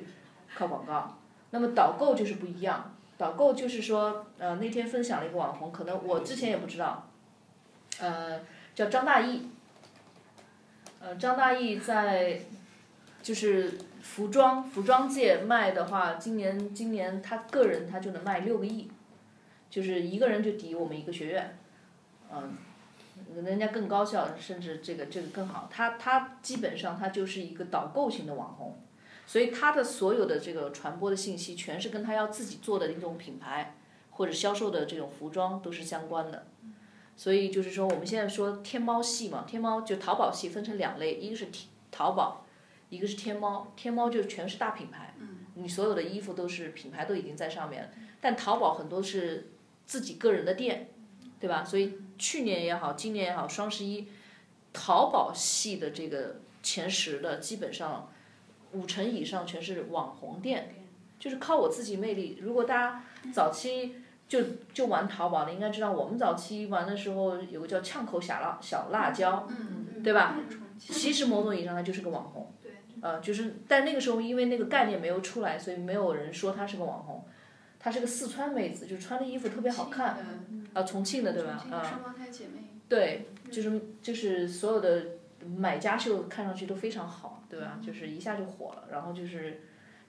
[0.56, 1.20] 靠广告。
[1.52, 7.08] 那么导购就是不一样，导购就是说，呃，那天分享了一个网红，可能我之前也不知道，
[8.00, 8.40] 呃，
[8.74, 9.42] 叫张大奕。
[11.00, 12.42] 呃，张大奕在
[13.22, 18.90] 就是服装服装界卖的话，今年今年他个人他就能卖六个亿，
[19.70, 21.58] 就是一个人就抵我们一个学院，
[22.32, 22.56] 嗯，
[23.36, 25.70] 人家更高效，甚至这个这个更好。
[25.72, 28.80] 他他基本上他就是一个导购型的网红，
[29.26, 33.76] 所以他的所有的这个传播的信息，全是跟他要自己做的一种品牌
[34.12, 36.48] 或者销售的这种服装都是相关的。
[37.16, 41.48] 所以就是说，我们现在说天猫系嘛，天猫就淘宝系分成两类，一个是
[41.92, 42.46] 淘宝，
[42.90, 43.72] 一个是天猫。
[43.76, 45.14] 天猫就全是大品牌，
[45.56, 47.92] 你所有的衣服都是品牌都已经在上面。
[48.20, 49.52] 但淘宝很多是
[49.86, 50.90] 自己个人的店，
[51.40, 51.64] 对吧？
[51.64, 54.08] 所以去年也好，今年也好，双十一，
[54.74, 58.12] 淘宝系的这个前十的基本上
[58.74, 60.76] 五成以上全是网红店，
[61.20, 62.38] 就是靠我自己魅力。
[62.42, 63.04] 如果大家
[63.34, 63.96] 早期。
[64.32, 64.42] 就
[64.74, 69.46] 就玩淘宝的应该知道，我们早期玩的时候有个叫呛口小辣小辣椒，
[70.02, 70.40] 对吧？
[70.80, 72.50] 其实某种意义上它就是个网红，
[73.02, 77.26] 呃，就是但那个时候因为那个概念没有出来，所以没有人说她是个网红。
[77.78, 80.18] 她是个四川妹子，就穿的衣服特别好看，
[80.74, 81.66] 啊，重庆的对吧？
[81.70, 82.16] 啊，
[82.88, 85.08] 对，就是就是所有的
[85.46, 87.80] 买家秀看上去都非常好，对吧？
[87.82, 89.62] 就是一下就火了，然后就是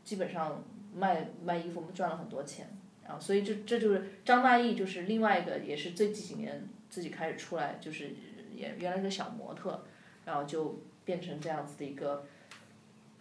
[0.04, 0.62] 基本上
[0.94, 2.66] 卖卖衣服我们赚了很多钱。
[3.04, 8.10] 然后，所以这这就是张大奕，就是另外一个，也是这几年自己开始出来，就是
[8.54, 9.82] 也原来是个小模特，
[10.24, 12.24] 然后就变成这样子的一个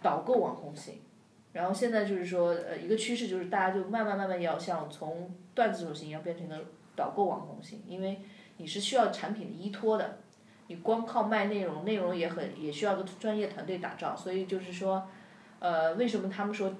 [0.01, 0.99] 导购网红型，
[1.53, 6.63] 然后现在就是说，呃，一个趋势就是大家就慢慢慢慢要像从段子手型要变成一个
[6.95, 8.21] 导购网红型，因为
[8.57, 10.19] 你是需要产品的依托的，
[10.71, 15.05] 你光靠卖内容，内容也很也需要个专业团队打造，所以就是说，
[15.59, 16.73] 呃，为什么他们说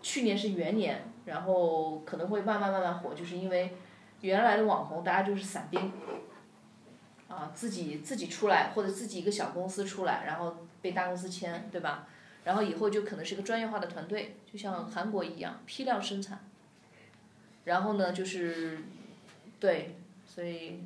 [0.00, 1.04] 去年是元年？
[1.26, 3.76] 然后可能会慢慢慢慢火，就是因为
[4.22, 5.92] 原来的网红大家就是散兵，
[7.28, 12.08] 啊，自己自己出来或者自己一个小公司出来，然后被大公司签，对吧？
[12.44, 16.38] 然后以后就可能是个专业化的团队，就像韩国一样批量生产。
[17.64, 18.78] 然后呢，就是
[19.60, 19.94] 对，
[20.24, 20.80] 所以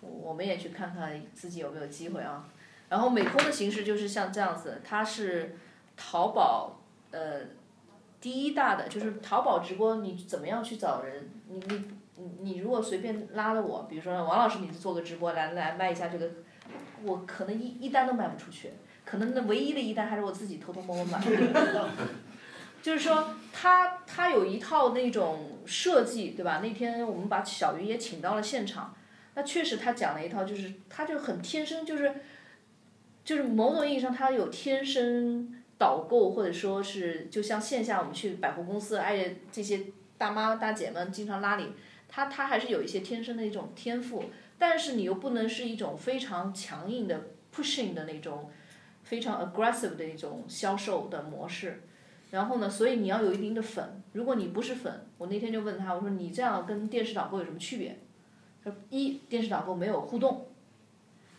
[0.00, 2.48] 我们也去看看自己有没有机会啊。
[2.88, 5.56] 然后美空的形式就是像这样子，它是
[5.96, 6.80] 淘宝
[7.10, 7.40] 呃。
[8.20, 11.30] 第一大的就是淘宝直播，你怎么样去找人？
[11.46, 11.84] 你你
[12.16, 16.28] 你你如果随便拉了我，比如说王老师，你做个直播来来卖一下这个，
[17.04, 18.72] 我可能一一单都卖不出去，
[19.04, 21.20] 可能那唯一的一单还是我自己偷偷摸摸买。
[22.82, 26.58] 就是说，他他有一套那种设计，对吧？
[26.60, 28.92] 那天我们把小鱼也请到了现场，
[29.38, 32.12] 那确实他讲了一套，就是他就很天生，就是
[33.24, 35.54] 就是某种意义上他有天生。
[35.78, 39.82] 导购或者说是就像线下我们去百货公司，哎，这些
[40.16, 41.68] 大妈大姐们经常拉你，
[42.08, 44.24] 他他还是有一些天生的一种天赋，
[44.58, 48.50] 但是你又不能是一种非常强硬的 pushing 的那种，
[49.04, 51.80] 非常 aggressive 的一种销售的模式，
[52.32, 57.96] 然后呢，所以你要有一定的粉，如果你不是粉，我那天就问他，我说你这样跟电视导购有什么区别？
[58.90, 60.46] 一电视导购没有互动。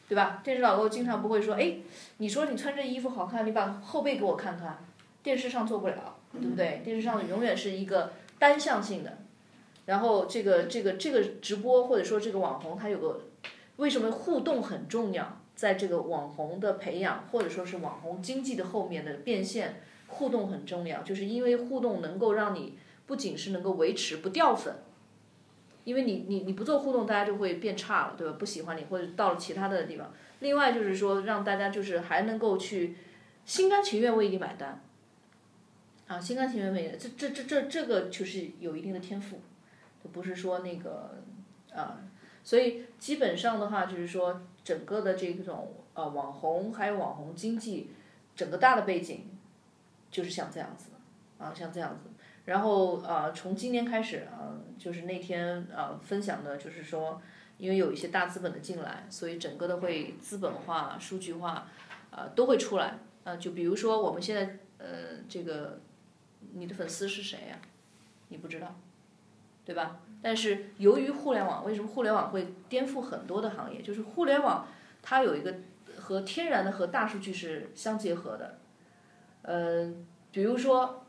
[0.08, 0.42] 对吧？
[0.44, 1.78] 电视导购经常不会说，哎，
[2.18, 4.84] 你说你穿这衣服好看，你把后背给我看看。
[5.22, 6.82] 电视上做不了，对不对？
[6.84, 9.20] 电视上永远是一个单向性的。
[9.86, 13.22] 然后这个这个这个直播或者说这个网红，他有个
[13.76, 15.38] 为什么互动很重要？
[15.56, 24.74] 在这个网红的培养或者说是网红经济的后面的变现，互动很重要，就是因为互动能够让你不仅是能够维持不掉粉。
[25.84, 28.36] 因为你你你不做互动，大家就会变差了，对吧？
[28.38, 30.12] 不喜欢你，或者到了其他的地方。
[30.40, 32.96] 另外就是说，让大家就是还能够去
[33.46, 34.82] 心甘情愿为你买单，
[36.08, 39.40] 啊，心甘情愿为你这这这这这个就是有一定的天赋，
[40.14, 41.24] 不是说那个
[41.74, 42.00] 啊，
[42.44, 47.92] 所以基本上的话就是说，整个的这种呃网红还有网红经济，
[48.36, 49.26] 整个大的背景
[50.12, 50.92] 就是像这样子，
[51.38, 52.09] 啊，像这样子。
[52.50, 57.22] 然后呃，从今年开始啊，就是那天呃分享的，就是说，
[57.60, 61.68] 因为有一些大资本的进来，所以整个的会资本化、数据化，
[62.10, 62.98] 呃，都会出来。
[63.24, 64.88] 呃，就比如说我们现在呃
[65.30, 65.80] 这个，
[66.54, 67.60] 你的粉丝是谁呀？
[68.30, 68.76] 你不知道，
[69.64, 70.00] 对吧？
[70.20, 73.80] 但是由于互联网，为什么互联网会颠覆很多的行业？
[73.80, 74.68] 就是互联网
[75.04, 75.54] 它有一个
[76.00, 78.58] 和天然的和大数据是相结合的。
[79.44, 81.06] 嗯，比如说。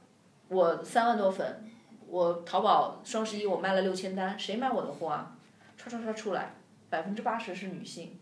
[0.50, 1.64] 我三万多粉，
[2.08, 5.36] 我淘宝双十一我卖了六千单，谁买我的货啊？
[5.80, 6.56] 唰唰唰出来，
[6.88, 8.18] 百分之八十是女性，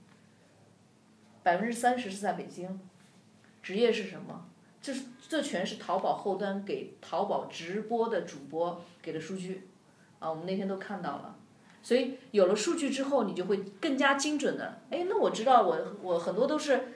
[1.43, 2.79] 百分之三十是在北京，
[3.63, 4.47] 职业是什么？
[4.83, 9.67] 这是这全是淘宝后端给淘宝直播的主播给的数据，
[10.19, 11.35] 啊，我们那天都看到了。
[11.83, 16.93] 所以有了数据之后，你就会更加精准的，哎，那我知道我我很多都是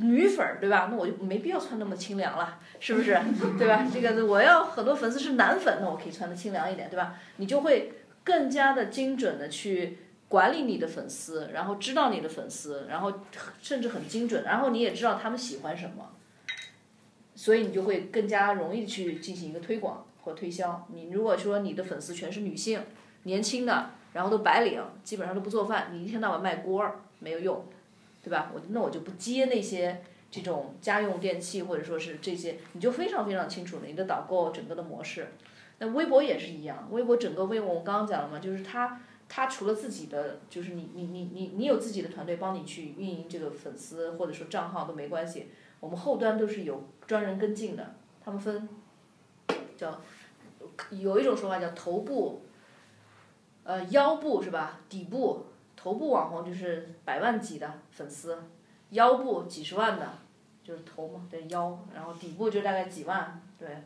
[0.00, 0.88] 女粉儿，对吧？
[0.90, 3.18] 那我就没必要穿那么清凉了，是不是？
[3.58, 3.86] 对吧？
[3.92, 7.14] 这个我要很多粉丝是男粉，那我可以穿的清凉一点，对吧？
[7.36, 7.92] 你就会
[8.24, 13.12] 更加的精准的去管理你的粉丝，然后知道你的粉丝，然后
[13.60, 16.10] 甚至很精准，然后你也知道他们喜欢什么，
[17.34, 20.86] 所以你就会更加容易去进行一个推广或推销。
[20.92, 22.80] 你如果说你的粉丝全是女性，
[23.24, 27.66] 年轻的，然后都白领，基本上都不做饭，你一天到晚卖锅儿没有用，
[28.22, 28.50] 对吧？
[28.54, 35.28] 我那我就不接那些这种家用电器或者说是这些，你就非常非常清楚了你的导购整个的模式。
[35.78, 45.48] 那微博也是一样，微博整个微博我刚刚讲了嘛，就是它它除了自己的，就是你你你你你有自己的团队帮你去运营这个粉丝或者说账号都没关系，
[45.80, 48.68] 我们后端都是有专人跟进的，他们分
[49.76, 50.00] 叫
[50.90, 52.42] 有一种说法叫头部。
[53.62, 54.80] 呃，腰部是吧？
[54.88, 55.44] 底部、
[55.82, 58.36] 头部网红就是百万级的粉丝，
[58.90, 60.18] 腰部几十万的，
[60.62, 63.82] 就是头嘛，对腰，然后底部就大概几万，对，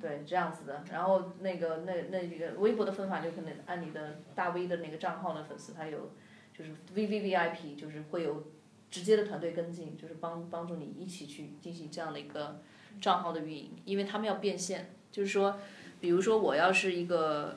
[0.00, 0.84] 对这样子的。
[0.92, 6.12] 然后那个那那个微博的分法就可能按你的大 V 的那个账号的粉丝，他有
[6.56, 8.44] 就是 VVVIP，就是会有
[8.88, 12.60] 直接的团队跟进，就是帮帮助你一起去进行这样的一个
[13.00, 15.58] 账号的运营，因为他们要变现，就是说，
[16.00, 17.56] 比如说我要是一个。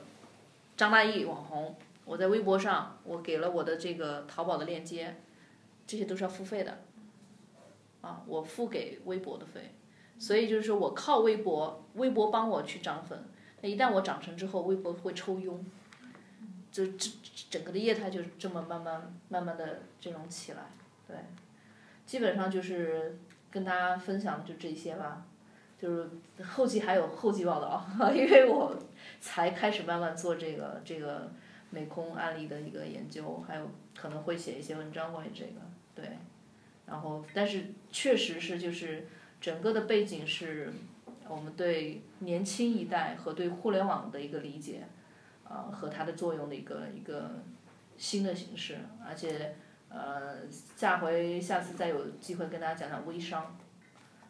[0.76, 1.74] 张大奕网红，
[2.06, 5.16] 我在微博上，我给了我的这个淘宝的链接，
[5.86, 6.78] 这些都是要付费的，
[8.00, 9.74] 啊，我付给微博的费，
[10.18, 13.24] 所以就是说我靠微博，微博帮我去涨粉，
[13.60, 15.62] 那一旦我涨成之后，微博会抽佣，
[16.70, 17.10] 就这
[17.50, 20.70] 整个的业态就这么慢慢慢慢的这种起来，
[21.08, 21.16] 对，
[22.06, 23.18] 基本上就是
[23.50, 25.26] 跟大家分享就这些吧。
[25.78, 26.08] 就是
[26.42, 28.74] 后期还有后期报道， 因为我
[29.20, 31.30] 才开始慢慢做这个这个
[31.76, 35.60] 美空案例的一个研究，还有可能会写一些文章关于这个，
[35.94, 36.16] 对，
[36.86, 39.06] 然后但是确实是就是
[39.38, 40.72] 整个的背景是
[41.28, 44.84] 我们对年轻一代和对互联网的一个理解，
[45.44, 47.42] 啊和它的作用的一个一个
[47.98, 49.54] 新的形式，而且
[49.90, 53.54] 呃下回下次再有机会跟大家讲讲微商，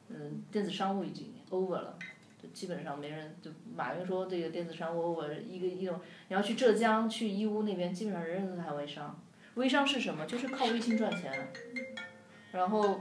[0.09, 1.33] 嗯电子商务已经。
[1.49, 1.97] over 了，
[2.53, 3.37] 基本上没人。
[3.41, 9.21] 就马云说这个电子商务我一个一种，你要去浙江去义乌那边，基本上人人都谈微商。
[9.55, 10.27] 微商是什么？
[10.27, 11.53] 就是靠微信赚钱。
[12.53, 13.01] 然后，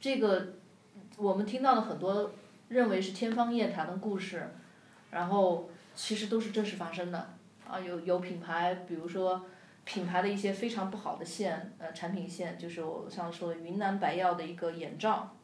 [0.00, 0.54] 这个
[1.16, 2.32] 我们听到的很多
[2.68, 4.50] 认为是天方夜谭的故事，
[5.10, 7.34] 然后其实都是真实发生的。
[7.66, 9.46] 啊，有有品牌，比如说
[9.84, 15.34] 品牌的一些非常不好的线，呃，产品线，就是我上次说的云南白药的一个眼罩。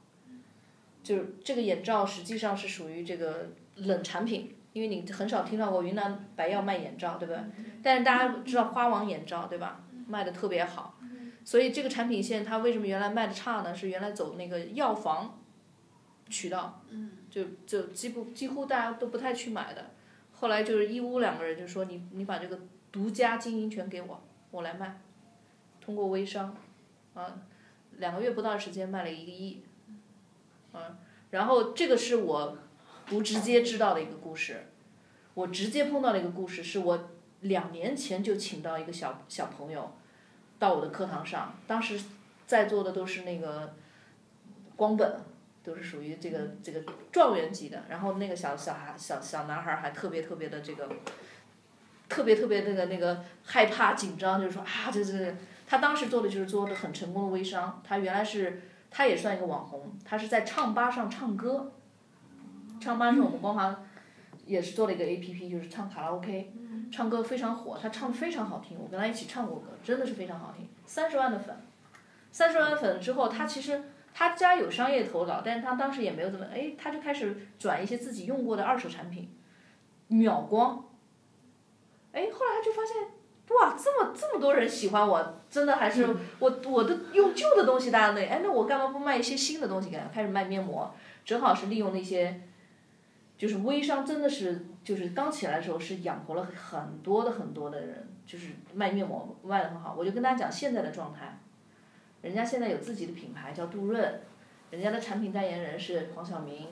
[1.02, 7.42] 就是这个眼罩实际上是属于这个冷产品，因为你很少听到过云南白药卖眼罩，对不对？
[7.82, 9.82] 但是大家知道花王眼罩，对吧？
[10.06, 10.98] 卖的特别好，
[11.44, 13.74] 所以这个产品线它为什么原来卖的差呢？
[13.74, 15.38] 是原来走那个药房
[16.28, 16.82] 渠道，
[17.30, 19.90] 就就几乎几乎大家都不太去买的。
[20.32, 22.58] 后来就是义乌两个人就说你你把这个
[22.90, 25.00] 独家经营权给我，我来卖，
[25.80, 26.56] 通过微商，
[27.14, 27.38] 啊，
[27.98, 29.62] 两个月不到时间卖了一个亿。
[30.72, 30.96] 嗯，
[31.30, 32.58] 然后这个是我
[33.06, 34.66] 不直接知道的一个故事，
[35.34, 39.92] 我直接碰到的一个故事是我两年前就请到一个小小朋友
[40.58, 42.00] 到我的课堂上，当时
[42.46, 43.74] 在座的都是那个
[44.76, 45.20] 光本，
[45.64, 50.88] 都是属于这个这个状元级的，然后那个小小孩小小男孩还特别特别的这个
[52.08, 58.62] 特别特别那个那个害怕紧张，就是说啊，这这他当时做的就是做的很成功的微商，他原来是。
[58.90, 61.72] 他也算一个网红，他是在唱吧上唱歌，
[62.80, 63.82] 唱吧是我们光华
[64.44, 66.52] 也是做了一个 A P P，就是唱卡拉 O K，
[66.90, 70.68] 唱歌非常火，他唱的非常好听，我跟他一起唱过歌，真的是非常好听。
[70.84, 71.56] 三十万的粉，
[72.32, 73.82] 三十万粉之后，他其实
[74.12, 79.30] 他家有商业头脑，但是他当时也没有怎么，哎，他就开始转一些自己用过的二手产品，
[80.08, 80.84] 秒光，
[82.12, 83.19] 哎，后来他就发现。
[83.50, 86.06] 哇，这么这么多人喜欢我，真的还是
[86.38, 90.04] 我我都用旧的东西，大家那哎，那我干嘛不卖一些新的东西给他？
[90.06, 90.94] 开始卖面膜，
[91.24, 92.40] 正好是利用那些，
[93.36, 99.96] 就是微商，真的是就是刚起来的时候是养活了很多的很多的人，就是卖面膜卖的很好。
[99.98, 101.38] 我就跟大家讲现在的状态，
[102.22, 104.20] 人家现在有自己的品牌叫杜润，
[104.70, 106.68] 人家的产品代言人是黄晓明，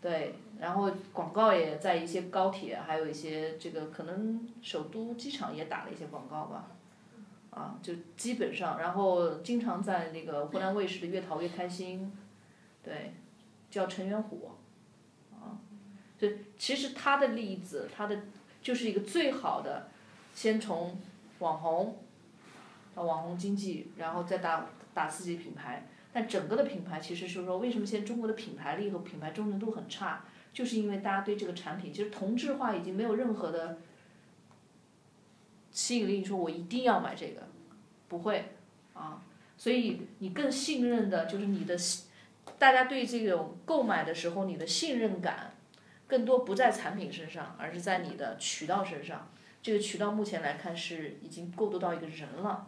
[0.00, 6.68] 对，然后广告也在一些高铁，还有一些这个可能首都机场也打了一些广告吧，
[7.50, 12.12] 啊，就基本上，然后经常在那个湖南卫视的《越逃越开心》，
[12.84, 13.12] 对，
[13.72, 14.52] 叫陈元虎，
[15.32, 15.58] 啊，
[16.16, 18.16] 就其实他的例子，他的
[18.62, 19.88] 就是一个最好的，
[20.32, 20.96] 先从
[21.40, 21.98] 网红，
[22.94, 25.88] 到网红经济，然后再打打自己品牌。
[26.12, 30.22] 但整个的品牌其实是说，为什么现在中国的品牌力和品牌忠诚度很差，
[30.52, 33.78] 就是因为大家对这个产品其实同质化已经没有任何的
[35.70, 37.48] 吸引力，你说我一定要买这个，
[38.08, 38.52] 不会
[38.92, 39.22] 啊，
[39.56, 41.76] 所以你更信任的就是你的，
[42.58, 45.54] 大家对这种购买的时候你的信任感，
[46.06, 49.28] 更多不在产品身上，而是在你的渠道身上。
[49.62, 52.66] 这个渠道目前来看是已经过渡到一个人了。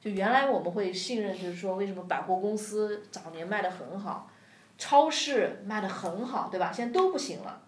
[0.00, 4.30] 就原来我们会信任，就是说为什么百货公司早年卖的很好，
[4.78, 6.72] 超市卖的很好，对吧？
[6.72, 7.62] 现在都不行了。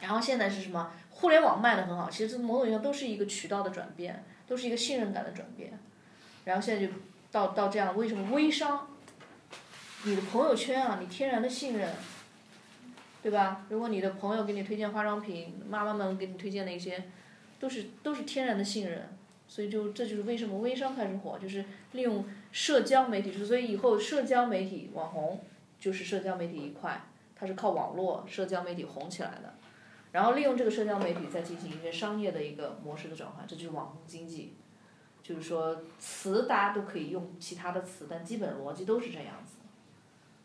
[0.00, 0.90] 然后现在是什么？
[1.10, 5.78] 互联网卖的很好，其实某种意义上都是一个渠道的转变，都是一个信任感的转变。
[6.44, 6.92] 然后现在就
[7.30, 8.88] 到到这样，为什么微商？
[10.04, 11.90] 你的朋友圈啊，你天然的信任，
[13.22, 13.66] 对吧？
[13.68, 17.04] 如果你的朋友给你推荐化妆品，妈妈们给你推荐的一些，
[17.58, 19.14] 都是都是天然的信任。
[19.46, 25.44] 所以就这就是为什么微商开始火，就是利用社交媒体，所以以后社交媒体网红
[25.80, 27.02] 就是社交媒体一块，
[27.34, 29.54] 它是靠网络社交媒体红起来的，
[30.12, 34.54] 然后利用这个社交媒体再进行一个商业的一个模式的转换，这就是网红经济。
[35.22, 39.56] 就是说词大家都可以用其他的词，但基本逻辑都是这样子。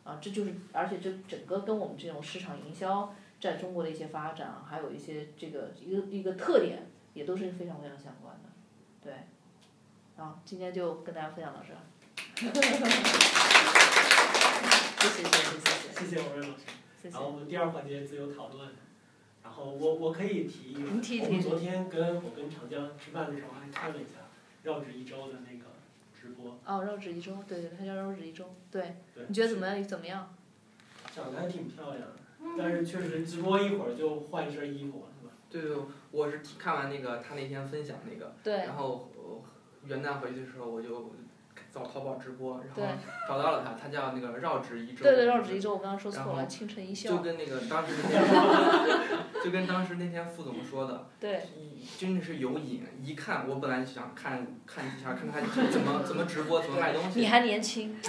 [0.03, 8.49] 啊，这就是而且这整个跟我们这种市场营销在中国的一些发展，还有一些这个一个一个特点，也都是非常非常相关的。
[9.01, 9.13] 对，
[10.23, 11.73] 啊，今天就跟大家分享到这。
[15.09, 16.05] 谢谢谢谢谢谢。
[16.05, 16.63] 谢谢王瑞老师。
[17.01, 17.13] 谢谢。
[17.13, 18.69] 然后我们第二环节自由讨论，
[19.43, 24.27] 然后我我可以提一提我们昨天跟我跟长江吃饭的时候还看了一下
[24.63, 25.65] 绕指一周的那个
[26.19, 26.59] 直播。
[26.65, 28.95] 哦，绕指一周，对对，它叫绕指一周，对。
[29.13, 29.25] 对。
[29.27, 29.83] 你觉得怎么样？
[29.83, 30.35] 怎么样？
[31.13, 32.15] 长得还挺漂亮的，
[32.57, 35.33] 但是确实直播一会儿就换一身衣服，是吧？
[35.49, 35.77] 对对，
[36.11, 38.33] 我是看完那个他那天分享那个，
[38.65, 39.09] 然后
[39.85, 41.13] 元旦回去的时候我就
[41.75, 42.83] 找淘宝直播，然后
[43.27, 45.03] 找到了他，他叫那个绕指一周。
[45.03, 47.09] 对对，绕指一周，我刚刚说错了，倾城一笑。
[47.09, 48.23] 就跟那个当时那天，
[49.43, 51.41] 就跟当时那天副总说的，对，
[51.99, 57.19] 真的是有瘾，一看我本来想看看一下，看他怎么怎么直播，怎么卖东西。
[57.19, 57.93] 你还年轻。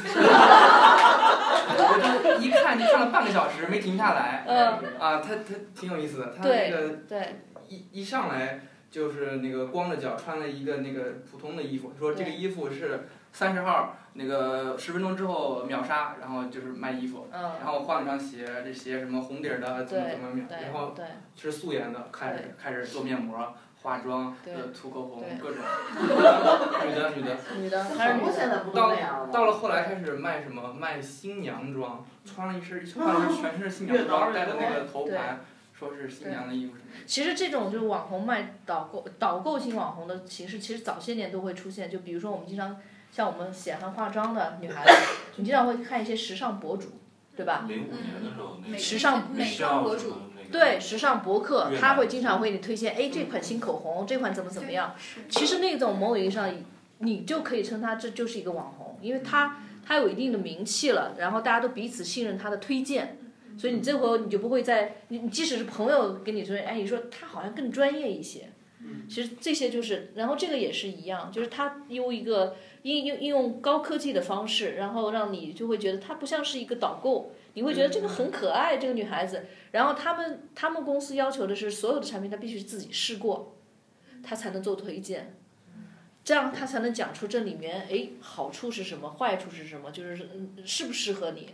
[1.68, 4.44] 我就一看就看了半个小时没停下来。
[4.46, 4.56] 嗯。
[5.00, 7.40] 啊，他他挺有意思的，他那个对。
[7.68, 8.60] 一一上来
[8.92, 20.94] 就是那个光着脚穿了一个那个普通的衣服，说这个衣服是三十号，那个十分钟之后秒杀，然后就是卖衣服，然后换了双鞋，这鞋什么红底儿的，怎么怎么秒，然后
[21.36, 24.34] 是素颜的，开始开始做面膜、化妆、
[24.74, 25.58] 涂口红，各种，
[26.88, 35.40] 女的女的，女的还是女的，到到了后来开始卖什么卖新娘装，穿了一身 穿了全身新娘装，戴的那个头牌。
[35.78, 36.88] 说是新娘的衣服什么？
[37.04, 41.90] 其实这种就是网红卖导购导购型网红的形式，其实早些年都会出现。
[41.90, 42.74] 就比如说我们经常
[43.16, 44.92] 像我们喜欢化妆的女孩子，
[45.36, 46.88] 你经常会看一些时尚博主，
[47.34, 47.64] 对吧？
[47.66, 50.12] 零五年的时候，时尚美妆博主，
[50.52, 54.94] 对时尚博客，他会经常为你推荐，哎，这款新口红，这款怎么怎么样？
[55.30, 56.46] 其实那种某种意义上，
[56.98, 63.16] 你就可以称他这就是一个网红，因为他他有一定的名气了，然后大家都彼此信任他的推荐。
[63.56, 68.50] 所以你这回你就不会再你你即使是朋友跟你说，哎，你说他好像更专业一些，
[69.08, 72.54] 其实这些就是，然后这个也是一样，就是他用一个
[72.86, 83.56] 应应应用高科技的方式，然后让你就会觉得他不像是一个导购，你会觉得这个很可爱，这个女孩子，然后他们他们公司要求的是所有的产品他必须自己试过，
[84.22, 85.34] 他才能做推荐，
[86.22, 90.28] 这样他才能讲出这里面哎好处是什么，坏处是什么，就是
[90.64, 91.48] 适不适合你。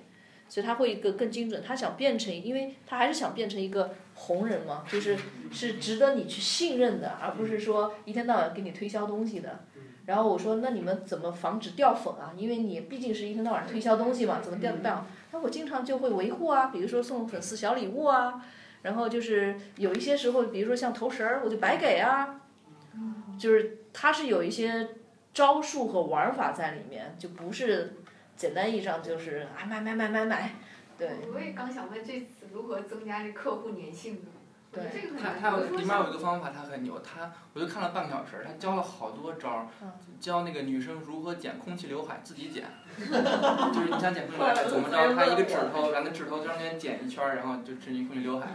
[0.50, 5.16] 所以他会一个更精准，他想变成，因为他还是想变成一个红人嘛，就是
[5.50, 9.64] 是值得你去信任的，而不是说一天到晚给你推销东西的。
[10.06, 12.32] 然后我说，那你们怎么防止掉粉啊？
[12.36, 15.06] 因为你毕竟是一天到晚推销东西嘛，怎么掉掉？
[15.30, 18.44] 那我经常就会维护啊，比如说送粉丝小礼物啊，
[18.82, 22.40] 然后就是有一些时候，比如说像头绳儿，我就白给啊，
[23.38, 24.88] 就是他是有一些
[25.32, 27.96] 招数和玩法在里面，就不是。
[28.34, 30.50] 简单意义上就是啊买买买买买，
[30.98, 31.10] 对。
[31.32, 34.20] 我也刚想问这次如何增加这客户粘性呢？
[34.72, 34.82] 对，
[35.22, 39.66] 他他有里面有一个方法，他很牛，他我就看了半个小时，他教了好多招儿，
[40.18, 42.64] 教那个女生如何剪空气刘海，自己剪，
[42.98, 48.46] 就是你想剪空气刘海 怎么着，他一个指头，然后指头中间剪一圈儿，然后就指你空气刘海，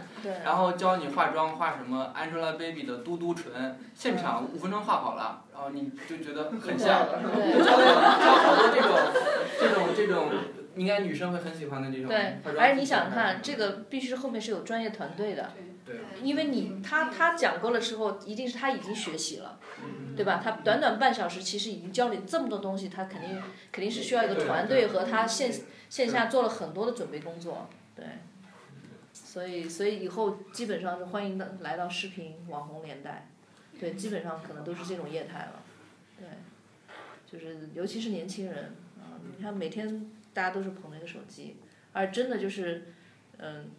[0.44, 8.98] 然后教你化妆，画什么 Angelababy 的嘟嘟唇，现场五分钟画好了，然后你就觉得很像，教教好多这种
[9.60, 10.30] 这种这种。
[10.76, 12.06] 应该女生会很喜欢的这种。
[12.06, 15.50] 对，而且你想看，这个必须后面是有专业团队的。
[15.88, 16.20] 对。
[16.22, 19.58] 因为你他他讲过了之后，一定是他已经学习了，
[20.14, 20.40] 对吧？
[20.44, 25.52] 他短短半小时，其实已经教你这么多东西，他肯定肯定是需要一个团队和他线
[25.88, 28.04] 线下做了很多的准备工作，对。
[29.12, 33.28] 所以所以以后基本上是欢迎的来到视频网红年代，
[33.80, 35.62] 对，基本上可能都是这种业态了，
[36.18, 36.28] 对。
[37.26, 40.10] 就是尤其是年轻人啊，你看每天。
[40.34, 41.56] 大家都是捧着一个手机，
[41.92, 42.92] 而真的就是，
[43.38, 43.70] 嗯，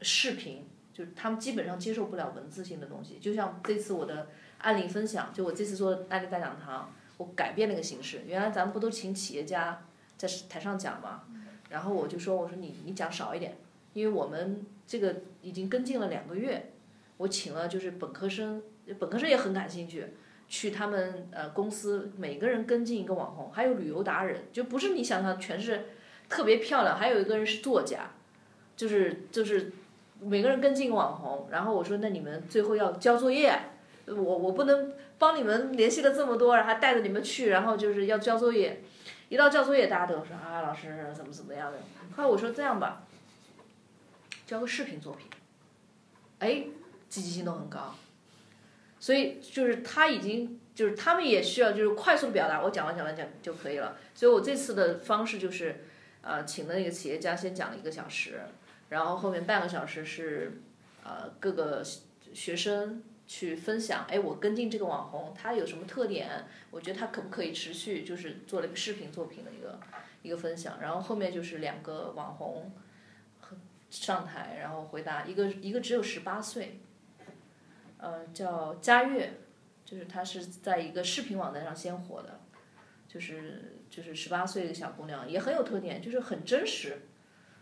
[0.00, 0.64] 视频，
[0.98, 3.18] 就是他们基本上接受不了文字性的东西。
[3.20, 4.26] 就像这次我的
[4.58, 8.22] 案例分享，就我这次做案例大讲堂，我改变了个形式。
[8.26, 9.84] 原来咱们不都请企业家
[10.16, 11.22] 在台上讲嘛？
[11.70, 13.56] 然后我就说，我说你你讲少一点，
[13.92, 16.72] 因为我们这个已经跟进了两个月，
[17.18, 18.60] 我请了就是本科生，
[18.98, 20.08] 本科生也很感兴趣。
[20.50, 25.88] 去他们呃公司，每个人跟进一个网红，还有旅游达人，就不是你想象全是
[26.26, 28.12] 特别漂亮，还有一个人是作家，
[28.74, 29.70] 就是就是
[30.20, 33.58] 每个人跟进网红，然后我说那你们最后要交作业，
[34.06, 38.82] 我我不能帮你们联系了这么多，然后带着你们去，然后就是要交作业，
[39.28, 41.78] 一到交作业大家都说啊老师怎么怎么样的，
[42.16, 43.06] 后来我说这样吧，
[44.46, 45.26] 交个视频作品，
[46.40, 46.64] 哎，
[47.08, 47.94] 积极性都很高。
[49.00, 53.96] 所以就是他已经就是他们也需要就是快速的表达，我讲完讲完讲就可以了。
[54.12, 55.84] 所以我这次的方式就是，
[56.20, 58.40] 呃，请的那个企业家先讲了一个小时，
[58.88, 60.60] 然后后面半个小时是，
[61.04, 61.82] 呃，各个
[62.32, 66.46] 学生去分享，哎，我跟进这个网红，他有什么特点？
[66.70, 68.02] 我觉得他可不可以持续？
[68.02, 69.78] 就是做了一个视频作品的一个
[70.22, 72.72] 一个分享，然后后面就是两个网红
[73.90, 76.80] 上台，然后回答，一个一个只有十八岁。
[78.00, 79.32] 呃，叫佳悦，
[79.84, 82.40] 就是她是在一个视频网站上先火的，
[83.08, 86.96] 就是就是十八岁的小姑娘，也很有特点，就是很真实。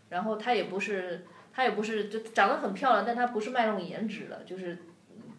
[0.09, 4.79] 然后她也不是，她也不是就长得很漂亮，但她不是卖弄颜值的，就是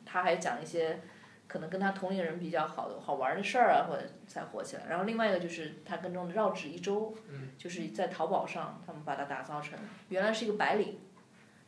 [0.05, 1.01] 她还讲一些
[1.47, 4.83] 可能跟她同龄人比较好的好玩的事儿啊，或者才火起来。
[4.89, 7.15] 然后另外一个就是她跟踪的绕指一周，
[7.57, 9.77] 就是在淘宝上，他们把它打造成
[10.09, 10.99] 原来是一个白领，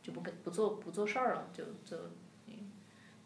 [0.02, 1.96] 就不跟不做不做事儿了，就就。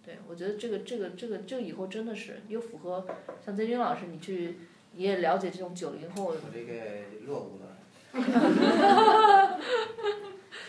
[0.07, 3.07] 对，我觉得这个这个这个这个以后真的是又符合
[3.43, 4.59] 像曾军老师，你去
[4.93, 6.25] 你也了解这种九零后。
[6.27, 6.75] 我这个
[7.25, 7.64] 落伍了。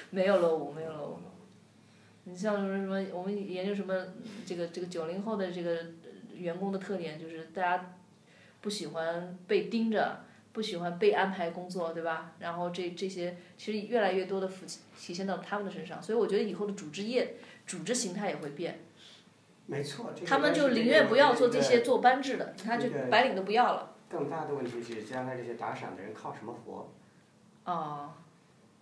[0.10, 1.20] 没有落伍，没有落伍。
[2.24, 3.94] 你像什么什么，我们研究什么
[4.46, 5.78] 这个这个九零后的这个
[6.34, 7.96] 员工的特点，就是大家
[8.62, 10.22] 不喜欢被盯着，
[10.52, 12.34] 不喜欢被安排工作，对吧？
[12.40, 17.36] 然后这这些其实越来越多的体体现到他们的身上，所以我觉得以后的组织业
[17.68, 18.80] 组织形态也会变。
[19.68, 23.92] 没错，他们就宁愿不要做这些做班制的，他就白领都不要了。
[24.10, 26.90] 更大的问题是，将来这些打赏的人靠什么活？
[27.66, 28.14] 哦。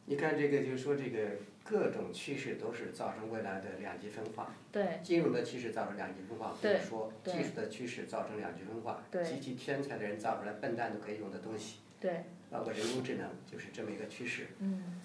[0.06, 1.20] 你看这个，就是说这个
[1.64, 4.54] 各种趋势都是造成未来的两极分化。
[4.72, 5.00] 对。
[5.02, 9.02] 金融的趋势造成两极分化，或者说技术的趋势造成两极分化。
[9.10, 9.24] 对。
[9.24, 11.80] 极其天才的人造出来笨蛋都可以用的东西。
[12.00, 12.26] 对。
[12.52, 14.48] 包括人工智能，就是这么一个趋势。
[14.60, 15.02] 嗯。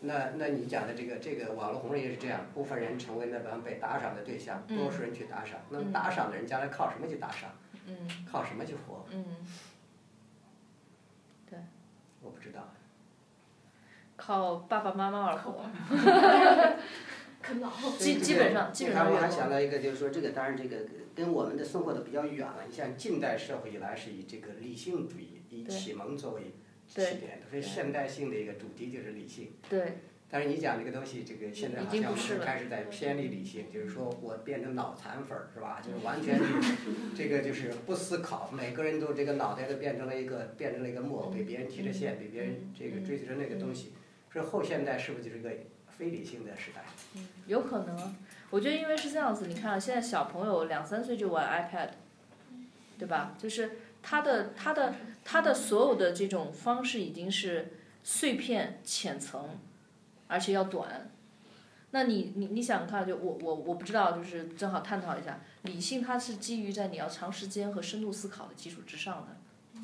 [0.00, 5.60] 那那你讲的这个这个网络红人也是这样，部分人成为那帮被打赏的对象，多数人去打赏。
[5.70, 7.50] 那么打赏的人将来靠什么去打赏？
[8.30, 9.06] 靠什么去活？
[11.48, 11.58] 对。
[12.20, 12.70] 我不知道。
[14.24, 15.64] 靠爸爸妈妈而活。
[17.42, 17.70] 啃老。
[17.98, 19.12] 基基本上基本上。
[19.12, 20.78] 我还想到一个，就是说这个当然这个
[21.14, 22.64] 跟我们的生活的比较远了。
[22.66, 26.54] 你像近代社会以来是以这个理性主义、以启蒙作为。
[26.86, 29.52] 起点，所以现代性的一个主题就是理性。
[29.70, 30.00] 对。
[30.30, 35.80] 但是你讲这个东西，这个现在好像开始在偏离理性，就是说我变成脑残粉儿，是吧？
[35.84, 36.38] 就是完全
[37.16, 43.94] 这个就是不思考，每个人都这个脑袋都变成了一个变成了一个木偶，被别人提着线，被别人这个追求着那个东西。
[44.34, 45.50] 说后现代是不是就是一个
[45.88, 46.84] 非理性的时代？
[47.14, 48.14] 嗯，有可能。
[48.50, 51.88] 我觉得因为是这样子，你看现在小朋友两三岁就玩 iPad，
[52.98, 53.34] 对吧？
[53.38, 54.94] 就是他的他的。
[55.26, 57.72] 他的所有的这种方式已经是
[58.02, 59.58] 碎片、浅层，
[60.26, 61.10] 而且要短。
[61.92, 69.80] 那你你你想看，就我我我不知道，就是正好探讨一下，理性它是基于在你要长时间和深度思考的基础之上的。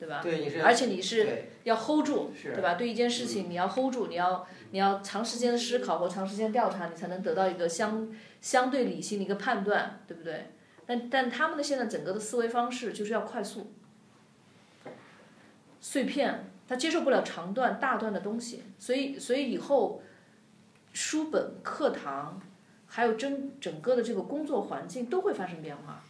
[0.00, 0.20] 对吧？
[0.22, 2.74] 对，而且你是要 hold 住，对吧？
[2.74, 8.08] 对一件事情你要 hold 住，你要你要长时间的思考和长时间调查，你才能得到一个相
[8.40, 10.46] 相对理性的一个判断，对不对？
[10.86, 13.72] 但但他们的现在整个的思维方式就是要快速、
[15.82, 20.02] 碎片，他接受不了长段、大段的东西，所以所以以后
[20.94, 22.40] 书本、课堂，
[22.86, 26.02] 还有整整个的这个工作环境都会发生变化。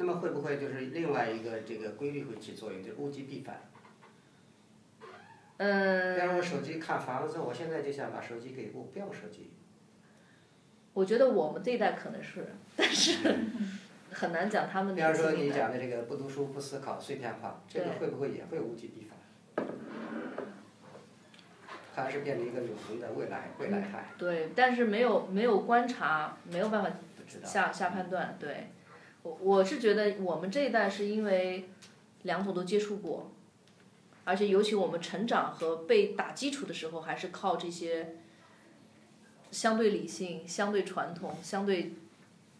[0.00, 3.60] 那么会不会就是另外一个这个规律会起作用，就是物极必反？
[5.56, 6.14] 嗯。
[6.14, 9.50] 比方我手机看房子，我现在就想把手机给我不要手机。
[10.94, 12.46] 我觉得我们这一代可能是，
[12.76, 13.18] 但是
[14.12, 14.94] 很难讲他们。
[14.94, 19.66] 比方说你讲的这个不读书不思考碎片化，这个会不会也会物极必反？
[21.94, 24.06] 它是变成一个永恒的未来未来派？
[24.16, 26.90] 对，但是没有没有观察，没有办法
[27.42, 28.36] 下下判断。
[28.38, 28.68] 对，
[29.28, 31.68] 我我是觉得我们这一代是因为
[32.22, 33.30] 两种都接触过，
[34.24, 38.16] 而且尤其我们成长和被打基础的时候，还是靠这些。
[39.50, 41.94] 相对理性、相对传统、相对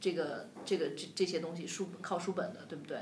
[0.01, 2.97] 这个这个这这些东西，书靠书本的，对不对？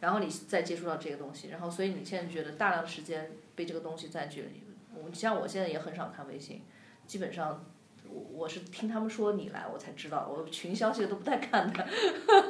[0.00, 4.48] 然后你再接触到这个东西，然后所以你现在觉得大量的时间被这个东西占据了。
[4.96, 6.62] 我像我现在也很少看微信，
[7.06, 7.64] 基本上
[8.12, 11.88] 我我是听他们说你来我才知道，我群消息都不太看的。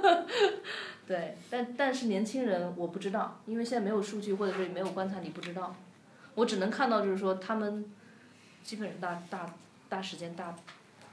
[1.07, 5.75] 对，但但是年轻人我不知道，因为现在没有数据或者是没有观察，你不知道。
[6.35, 7.85] 我只能看到就是说他们
[8.63, 9.55] 基本上大大。
[9.93, 10.57] 大时间大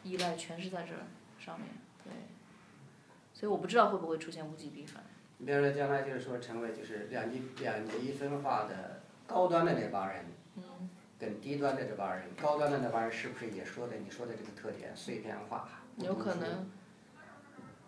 [0.06, 0.94] 依赖全是在这
[1.38, 1.68] 上面，
[2.02, 2.14] 对，
[3.34, 5.04] 所以我不知道会不会出现物极必反。
[5.38, 10.24] 你比如说将来就是说成为就是两极两极分化的高端的那帮人，
[11.20, 15.70] 跟低端的这帮人，高端的那帮人是不是也说的你说的这个特点碎片化？
[15.98, 16.70] 有可能。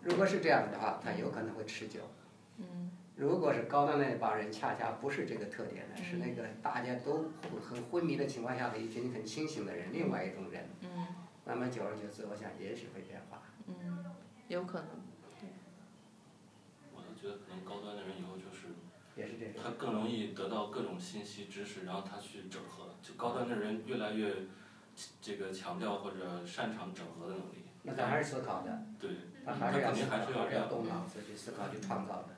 [0.02, 2.00] 如果是这样的话，它有可能会持久。
[2.58, 2.90] 嗯。
[3.16, 7.30] 如果是高端那帮人，恰恰不是这个特点的，是那个大家都
[7.60, 10.68] 很昏迷的情况下的一群很清醒的人，另外一种人。
[10.82, 11.06] 嗯。
[11.44, 13.42] 慢慢久而久之，我想也许会变化。
[13.66, 14.04] 嗯，
[14.46, 14.88] 有可能。
[16.94, 18.31] 我都觉得可能高端的人以后就是，也是这
[19.62, 22.86] 他更容易得到各种信息知识，然后他去整合。
[23.02, 24.34] 就高端的人越来越
[25.20, 27.64] 这个强调或者擅长整合的能力。
[27.82, 28.82] 那他还是思考的。
[29.00, 29.10] 对。
[29.44, 32.28] 他还是要思考，还是要动脑子去思考去创造的。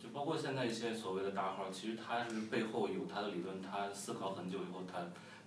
[0.00, 4.98] 就包括现在一些所谓的大号，其实他是背后有他的理论，他思考很久以后，他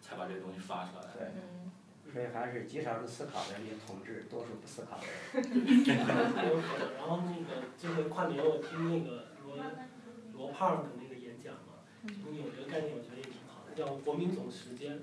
[0.01, 1.03] 才把这个东西发出来。
[1.14, 5.05] 对，所以还是极少数思考的人统治多数不思考的
[5.41, 5.84] 人。
[6.97, 9.58] 然后那个这回跨年我听那个罗
[10.38, 15.02] 罗胖的那个演讲嘛，你有一个概念，我觉得也挺好的，叫国民总时间，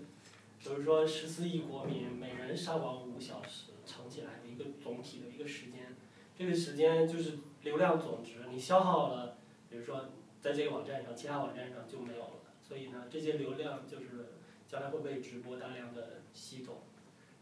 [0.61, 5.97] 就是说十四亿国民每人上网五小时，乘起来的一个总体的一个时间，
[6.39, 9.37] 这个时间就是流量总值，你消耗了。
[9.68, 10.05] 比如说，
[10.41, 12.30] 在这个网站上，其他网站上就没有了。
[12.62, 14.35] 所以呢，这些流量就是
[14.68, 16.85] 将来会被直播大量的吸走，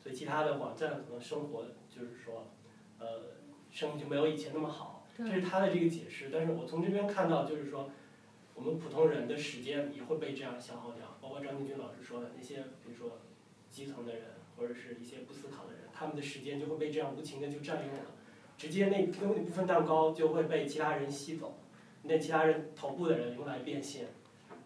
[0.02, 2.48] 所以其他的网站可能生活就是说，
[2.98, 3.06] 呃，
[3.70, 4.91] 生意就没有以前那么好。
[5.16, 6.30] 这是他的这个解释。
[6.32, 7.90] 但是我从这边看到，就是说，
[8.54, 11.16] 我们普通人的时间也会被这样消耗掉。
[11.20, 13.18] 包括张进军老师说的那些，比如说
[13.68, 14.22] 基层的人
[14.56, 18.10] 或者是一些不思考的人，他们的时间就会被这样无情的就占用了，
[18.56, 21.58] 直接那那部分蛋糕就会被其他人吸走。
[22.04, 24.08] 那其他人头部的人用来变现，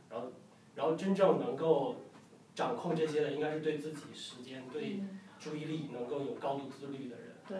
[0.08, 0.32] 然后，
[0.74, 1.96] 然后真正能够
[2.54, 5.00] 掌控这些的，应该是对自己时间、对
[5.38, 7.36] 注意力能够有高度自律的人。
[7.46, 7.58] 对，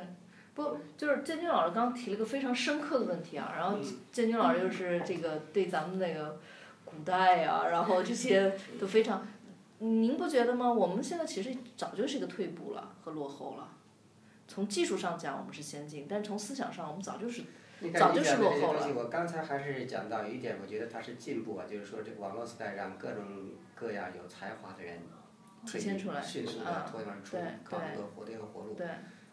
[0.57, 3.79] 不就是建军老师刚提了个非常深刻的问题啊，然后
[4.11, 6.41] 建军老师又是这个对咱们那个
[6.85, 9.25] 古代啊，然后这些都非常，
[9.79, 10.73] 您不觉得吗？
[10.73, 13.69] 我们现在其实早就是一个退步了和落后了，
[14.49, 17.43] 从技术上讲我们是先进，但从思想上我们早就是。
[17.95, 18.89] 早就是落后了。
[18.97, 23.23] 我刚才还是讲到一点，我觉得它是进步啊，就是说这个网络时代让各种
[23.75, 25.01] 各样有才华的人
[25.67, 28.73] 体现出来，迅速的脱颖而出，靠这个活这个活路。
[28.73, 28.87] 对。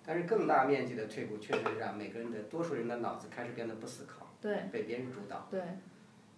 [0.06, 4.36] 但是更大面积的退步，确实让每个人的多数人的脑子开始变得不思考，
[4.72, 5.47] 被别人主导。
[5.49, 5.62] 对。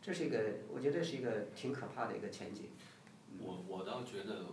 [0.01, 0.39] 这是一个，
[0.71, 2.69] 我觉得是一个挺可怕的一个前景。
[3.39, 4.45] 我我倒觉得。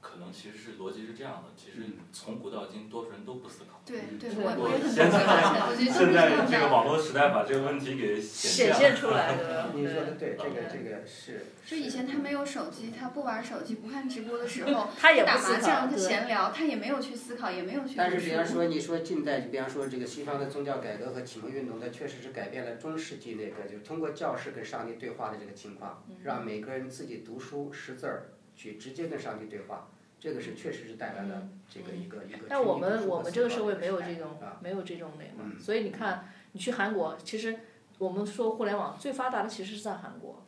[0.00, 3.80] 可能其实是逻辑是这样的，其实从古到今，多数人都不思考。
[3.84, 9.72] 对对，我也现在现在这个网络时代把这个问题给显现出来了。
[9.76, 11.44] 你说的对，这个这个是。
[11.66, 17.94] 就以前他没有手机，他不玩手机，不看直播的时候， 他也打麻将，他闲聊，他也没有去思考，也没有去。
[17.96, 29.88] 但是，比方说，你说近代，比方说这个西方的宗教改革和启蒙运动，它确实是改变了中世纪那个，就是通过教士跟上帝对话的这个情况，让每个人自己读书识字儿，去直接跟上帝对话。
[30.18, 32.40] 这个是确实是带来了这个一个一个。
[32.46, 37.56] 但我们我们这个社会没有这种没有这种那个，所以你看，你去韩国，其实
[37.96, 40.44] 我们说互联网最发达的其实是在韩国，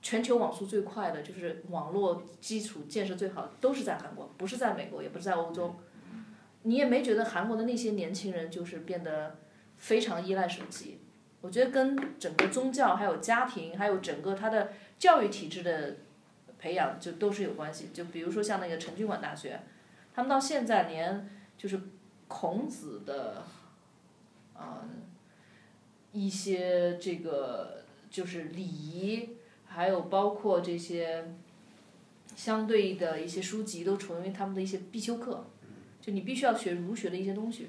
[0.00, 5.76] 全球网速最快的就是网络基础建设最好都是在韩国，不是在美国，也不是在欧洲。
[6.62, 9.36] 你也没觉得韩国的那些年轻人就是变得
[9.76, 11.00] 非常依赖手机？
[11.42, 15.98] 我觉得跟整个宗教、还有家庭、还有整个他的教育体制的
[16.58, 17.88] 培养就都是有关系。
[17.92, 19.60] 就比如说像那个陈军馆大学，
[20.14, 21.80] 他们到现在连就是
[22.28, 23.44] 孔子的，
[24.58, 24.88] 嗯，
[26.12, 29.36] 一些这个就是礼仪，
[29.66, 31.34] 还有包括这些
[32.34, 35.44] 相对的一些书籍，都成为他们的一些必修课。
[36.00, 37.68] 就你必须要学儒学的一些东西，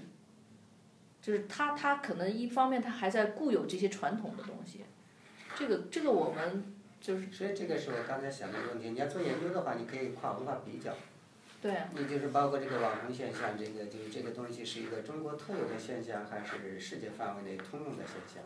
[1.21, 4.81] 就是他他可能一方面他还在固有这些传统的东西，
[5.55, 7.31] 这个这个我们就是。
[7.31, 10.93] 所以这个是我刚才想的问题，你要做研究的话，你可以跨文化比较。
[11.61, 11.73] 对。
[11.95, 18.43] 你就是包括这个网红现象，这个就是这个东西是一个中国特有的现象，还是世界范围内通用的现象？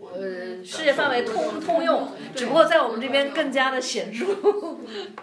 [0.00, 4.24] 呃，世界范围通通用，只不过在我们这边更加的显著。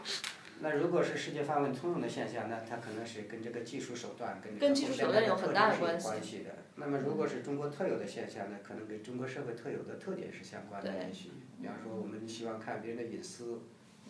[0.62, 6.56] 那如果是世界范围通用的现象，那它可能是跟这个技术手段、跟这个技术手段有很大的关系的。
[6.76, 10.92] 那么如果是中国特有的现象呢，可能跟中国社会特有的特点是相关的。
[10.92, 11.30] 也许，
[11.62, 13.62] 比方说我们喜欢看别人的隐私，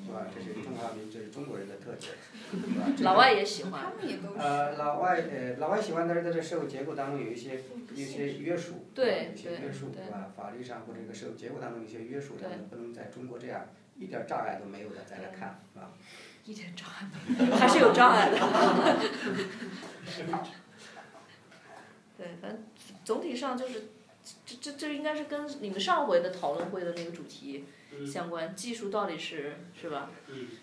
[0.03, 0.27] 是吧？
[0.33, 2.13] 这是中华民，这是中国人的特点，
[2.51, 2.91] 是吧？
[3.01, 3.93] 老外也喜欢。
[4.37, 7.61] 呃，老外呃，老外喜欢，但是在这社会结构当中有一些
[7.93, 10.31] 一些约束，对一些约束，是吧？
[10.35, 13.67] 法律上或者一个社会结构当中一些约束，他们不能在中国这样
[13.97, 15.91] 一点障碍都没有的再来看，是吧？
[16.45, 18.37] 一点障碍没有，还是有障碍的。
[22.15, 22.63] 对，反正
[23.03, 23.89] 总体上就是，
[24.45, 27.65] 这这这应该是跟你们上回的讨论会的那个主题
[28.05, 28.55] 相关。
[28.55, 30.11] 技术到底是是吧？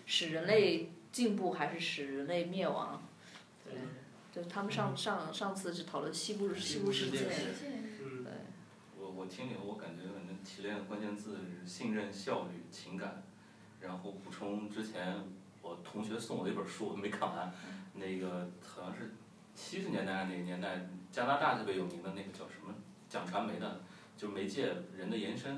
[0.05, 3.05] 使人类进步还是使人类灭亡？
[3.65, 3.73] 对，
[4.31, 7.19] 就他们上上上次是讨论西部西部世界。
[7.19, 8.31] 对。
[8.97, 13.21] 我我听你，我感觉可能提炼的关键字是信任、效率、情感，
[13.81, 15.25] 然后补充之前。
[15.63, 17.51] 我同学送我的一本书，我没看完。
[17.95, 19.13] 那个好像是
[19.55, 22.75] 七十年代那个年代，加拿大特别有名的那个叫什么
[23.07, 23.81] 讲传媒的，
[24.17, 25.57] 就是媒介人的延伸。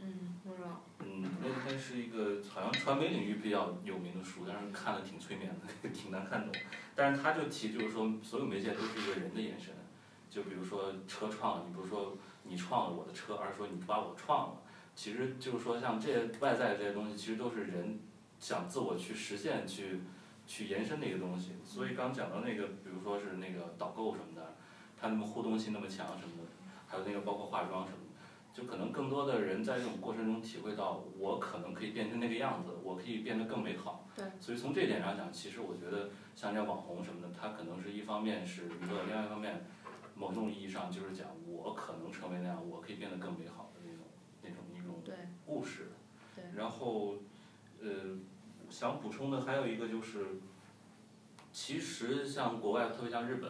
[0.00, 0.82] 嗯，不知道。
[1.00, 5.50] 嗯，那那是一个好像传媒领域比较有名的书，但是看的挺催眠
[5.82, 6.52] 的， 挺难看懂。
[6.94, 9.74] 但是他就提，就是说所有媒介都是一个人的延伸。
[10.30, 14.62] 就比如说车创，你不是说你创了我的车，而是说你把我创了。
[14.94, 18.00] 其实就是说像这些外在这些东西，其实都是人。
[18.44, 20.00] 想自我去实现、去
[20.46, 24.54] 去延伸的一个东西，所以刚讲到那个，比如说是那个导购什么的，
[25.00, 26.50] 他那么互动性那么强什么的，
[26.86, 34.06] 还有那个包括化妆什么的，就可能更多的人在这种过程中体会到，我可能可以变成那个样子，我可以变得更美好。
[34.14, 34.26] 对。
[34.38, 39.64] 所以从这点上讲，其实我觉得像这网红什么的，它可能是一方面是娱乐，另外一方面，
[40.14, 44.04] 某种意义上就是讲我可能成为那样，我可以变得更美好的那种
[44.42, 45.02] 那种一种
[45.46, 45.92] 故事。
[46.36, 46.44] 对。
[46.54, 47.14] 然后，
[47.80, 47.88] 呃。
[48.74, 50.26] 想补充的还有一个就是，
[51.52, 53.48] 其实像国外，特别像日本，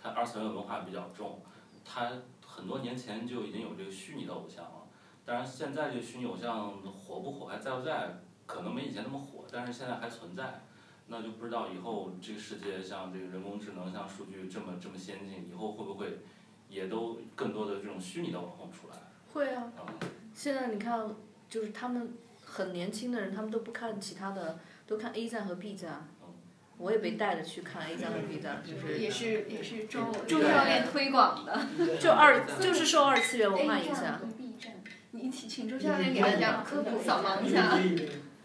[0.00, 1.40] 它二次元文化比较重，
[1.84, 2.08] 它
[2.46, 4.86] 很多年前就已经有这个虚拟的偶像了。
[5.24, 10.62] 当然，现在这个虚拟偶像火不火，还在不在，可能没以前那么火，但是现在还存在。
[11.08, 16.20] 那就不知道以后这个世界像这个人工智能、像数据这么这么先进，以后会不会
[16.68, 18.94] 也都更多的这种虚拟的网红出来？
[19.32, 19.64] 会啊。
[20.32, 21.12] 现在你看，
[21.48, 22.14] 就是他们。
[22.50, 26.08] 很年轻的人，他们都不看其他的，都看 A 站和 B 站。
[26.78, 34.18] 我也被带着去看 A 站和 B 站，就是也是也是周周教练推广的，就二就是受二次元文化影响。
[34.36, 34.72] B 站，
[35.10, 37.78] 你请请周教练给大家科普扫盲一下。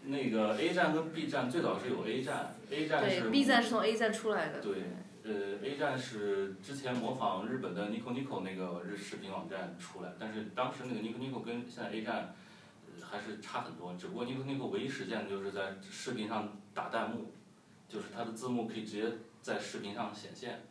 [0.04, 3.20] 那个 A 站跟 B 站最早是有 A 站，A 站是。
[3.22, 4.60] 对，B 站是从 A 站出来的。
[4.60, 4.74] 对，
[5.24, 12.34] 呃，A 站是之前模仿日本的 Nico Nico 那个日视频网站出来，但是当时那个 Nico Nico 跟现在 A 站。
[13.10, 17.32] 还是差很多，只不过 Nico Nico 唯一实现的就是在视频上打弹幕，
[17.88, 20.62] 就是它的字幕可以直接在视频上显现。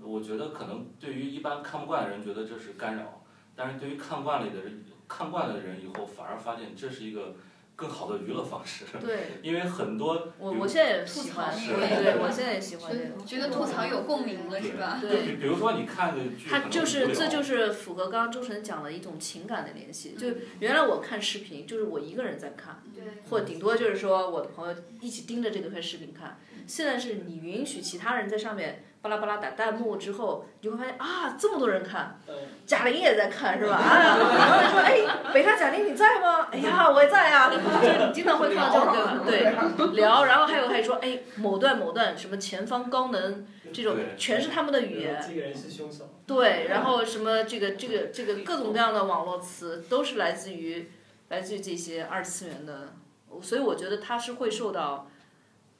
[0.00, 3.22] 我觉得可能对于一般看不惯的人觉得这是干扰，
[3.54, 7.34] 但是对于看惯了的人，看惯了的人以后反而发现这是一个。
[7.76, 14.98] 更好的娱乐方式，对，因为很多我我现在也喜欢，对，我现在也喜欢这个，觉得吐槽有共鸣了是吧？
[14.98, 20.14] 对，比如说你看的剧，它就是这就是符合刚刚周晨讲的一种情感的联系。
[20.18, 22.82] 就原来我看视频，就是我一个人在看，
[23.28, 26.38] 或顶多就是说我的朋友一起盯着这个看视频看。
[26.66, 32.18] 现在是你允许其他人在上面巴拉巴拉打弹幕之后，你就会发现啊，这么多人看，
[32.66, 33.76] 贾玲也在看是吧？
[33.76, 36.48] 啊，然后他说哎，北大贾玲你在吗？
[36.50, 39.72] 哎呀，我也在呀， 就是你经常会看到这种对吧？
[39.76, 45.22] 对，聊，然后还有还说哎，某段某段什么前方高能这种，全是他们的语言。
[45.24, 46.08] 这个人是凶手。
[46.26, 50.90] 对，然后什么这个这个这个各种各样的网络词都是来自于
[51.28, 52.94] 来自于这些二次元的，
[53.40, 55.08] 所以我觉得他是会受到，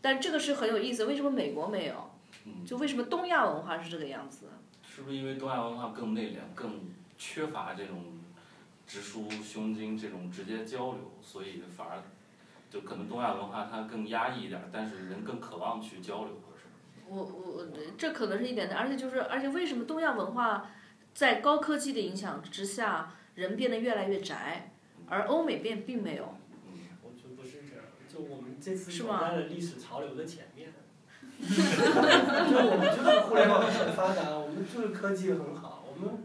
[0.01, 1.95] 但这个是很有意思，为什么美国没有？
[2.65, 4.47] 就为什么东亚文化是这个样子？
[4.83, 6.81] 是不是因为东亚文化更内敛，更
[7.19, 8.03] 缺乏这种
[8.87, 12.03] 直抒胸襟这种直接交流，所以反而
[12.71, 16.41] 就可能东亚文化它更压抑一点，但是人更渴望去交流。
[17.09, 17.67] 我我
[17.97, 20.71] 这可能是一点的，而且就是而且为什么东亚文化
[21.15, 24.73] 在高科技的影响之下，人变得越来越宅，
[25.07, 26.35] 而欧美变并没有。
[26.67, 30.56] 嗯，我觉得不是这样，就我们这次走在了历史潮流的前面。
[31.47, 36.19] 就我们就是互联网很发达，我们就是科技很好，我们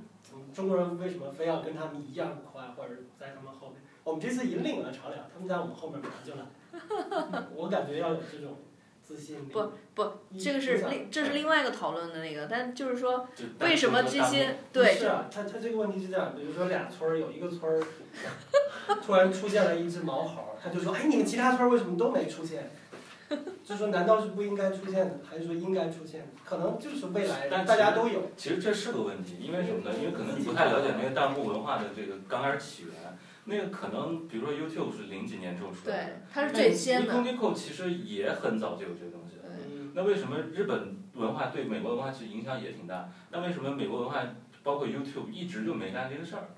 [0.54, 3.78] 中国人为什么非要跟他们一样快，或者在他们后面？
[4.04, 7.44] 我们这次引领了潮流，他们在我们后面马上就来。
[7.56, 8.56] 我感觉要有这种
[9.04, 9.46] 自信。
[9.50, 13.28] 不不，这个是另这是另外一个讨论的那个，但就是说，
[13.60, 14.96] 为什么这些对？
[14.96, 17.84] 是啊，他他这个问题是这样，比如说俩村儿有一个村儿，
[19.06, 22.72] 突然出现了一只毛猴，他就说，哎，你们其他村儿为什么都没出现？
[23.64, 26.28] 就说难道是不应该出现的，还是说应该出现？
[26.44, 28.32] 可能就是未来但大家都有。
[28.36, 29.96] 其实这是个问题，因为什么呢？
[29.98, 32.94] 因为可能你不太了解那个弹幕文化的这个刚开始起源。
[33.46, 37.14] 那个可能，比如说 YouTube 是零几年之后出来的，它是最先的。
[37.16, 39.38] Nico 其实也很早就有这个东西。
[39.94, 43.10] 那为什么日本文化对美国文化其实影响也挺大？
[43.32, 44.24] 那为什么美国文化
[44.62, 46.50] 包括 YouTube 一直就没干这个事儿？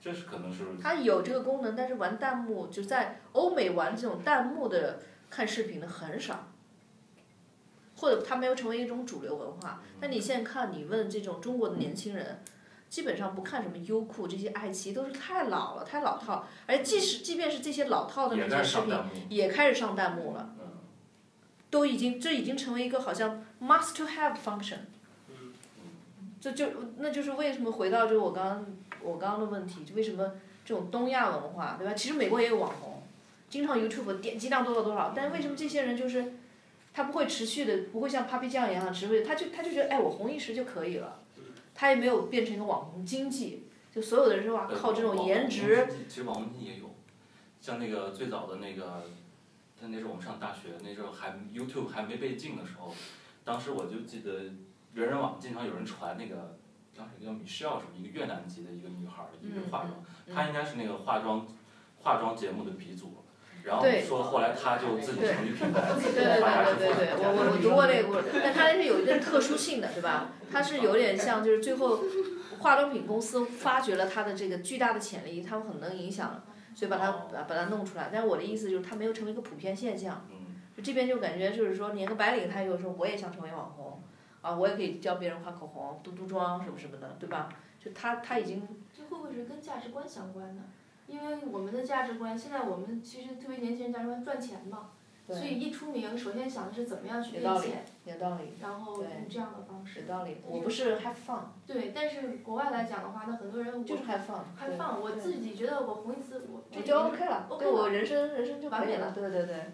[0.00, 0.64] 这是可能是。
[0.80, 5.00] 它有这个功能，但是玩弹幕就在欧美玩这种弹幕的
[5.30, 6.48] 看视频的很少，
[7.96, 9.82] 或者它没有成为一种主流文化。
[10.00, 12.42] 但你现在看，你问这种中国的年轻人。
[12.88, 18.96] 基本上不看什么优酷这些爱奇艺都是太老了太老套，而即使即便是这些老套的那些视频
[19.28, 20.54] 也开始上弹幕了，
[21.68, 24.78] 都已经这已经成为一个好像 must to have function，
[26.40, 26.66] 这就
[26.96, 28.66] 那就是为什么回到就我刚刚
[29.02, 30.32] 我刚刚的问题，就为什么
[30.64, 31.92] 这种东亚文化对吧？
[31.92, 32.97] 其实美国也有网红，
[33.48, 36.34] 经常 YouTube 点击量多少多少，但是为什么这些人就是
[36.92, 41.20] 他不会持续的不会像 Papi 酱一样持续，他就他就觉得哎我红一时就可以了。
[41.74, 45.86] 他也没有变成一个网红经济，就所有的人说哇靠这种颜值。
[46.08, 46.90] 其实网红经济也有，
[47.60, 49.04] 像那个最早的那个，
[49.80, 52.92] 那那时候我们上大学，那时候还 YouTube 还没被禁的时候，
[53.44, 54.32] 当时我就记得
[54.92, 56.58] 人人网经常有人传那个，
[56.96, 61.46] 当时叫米歇尔什么一个越南籍的一个女孩儿，一个化妆，她应该是那个化妆
[62.00, 63.14] 化妆节目的鼻祖。
[63.68, 66.34] 然后说后来他就自己成立品牌，对对对
[66.74, 70.30] 对对对，我我我读过那个故事，但他是有一定特殊性的，对吧？
[70.50, 72.00] 他是有点像就是最后
[72.60, 76.42] 化妆品公司发掘了他的这个巨大的潜力，他们很能影响，
[76.74, 78.08] 所以把他把把他弄出来。
[78.10, 80.26] 但是我的意思就是他没有成为一个普遍现象，
[80.74, 84.02] 就这边就感觉就是说，连个白领他有时候我也想成为网红，
[84.40, 87.48] 啊，我也可以教别人画口红、嘟嘟妆什么什么的，对吧？
[87.78, 88.66] 就他他已经。
[88.96, 90.62] 这会不会是跟价值观相关的？
[91.08, 94.90] 因为我们的价值观，现在我们其实特别年轻人价值观赚钱嘛，
[95.26, 100.02] 所以一出名，首先想的是怎么样去变钱，有道理，然后用这样的方式。
[100.02, 101.40] 有道理，我不是 have fun。
[101.66, 104.44] 对，但是国外来讲的话，那很多人就是 have fun。
[104.60, 109.72] have fun，我自己觉得我红一次，我这就 OK 了，OK 了，我人生人生就完美了，对对对，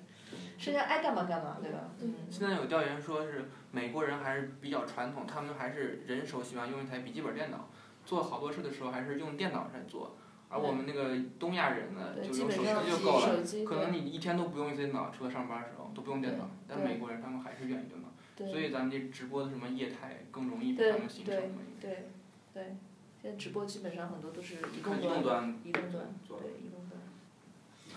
[0.57, 1.91] 剩下爱干嘛干嘛，对吧？
[2.01, 2.15] 嗯。
[2.31, 7.69] 现在有调研说是美国人还是比较传统，他们还是人手喜欢用一台笔记本电脑，
[8.05, 10.17] 做好多事的时候还是用电脑在做。
[10.55, 16.49] 而我们那个东亚人呢，就用手机就够了，可能你一天都不用一次电脑，除了上班的时候都不用电脑。
[16.69, 21.35] 但美国人他们还是愿意用脑，所以咱们这直播的什么业态更容易被他们形成。
[21.81, 22.07] 对
[22.55, 22.77] 对，
[23.21, 27.03] 现在直播基本上很多都是移动端，移动端，对移动端。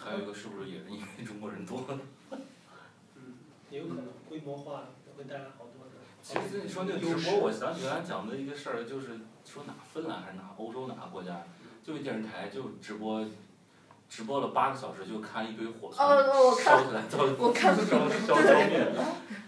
[0.03, 1.85] 还有一个是不是也是因为中国人多？
[3.13, 3.35] 嗯，
[3.69, 4.85] 也有可能规模化
[5.15, 5.91] 会带来好多的。
[6.23, 11.43] 其实你说那个直播，我想起来讲的一个事儿，就是说哪芬兰还是哪欧洲哪个国家。
[11.87, 13.25] 就一电视台就直播，
[14.09, 16.21] 直播了八个小时，就看一堆火烧
[16.53, 16.61] 起
[16.93, 17.53] 来，烧烧
[18.09, 18.91] 烧焦面，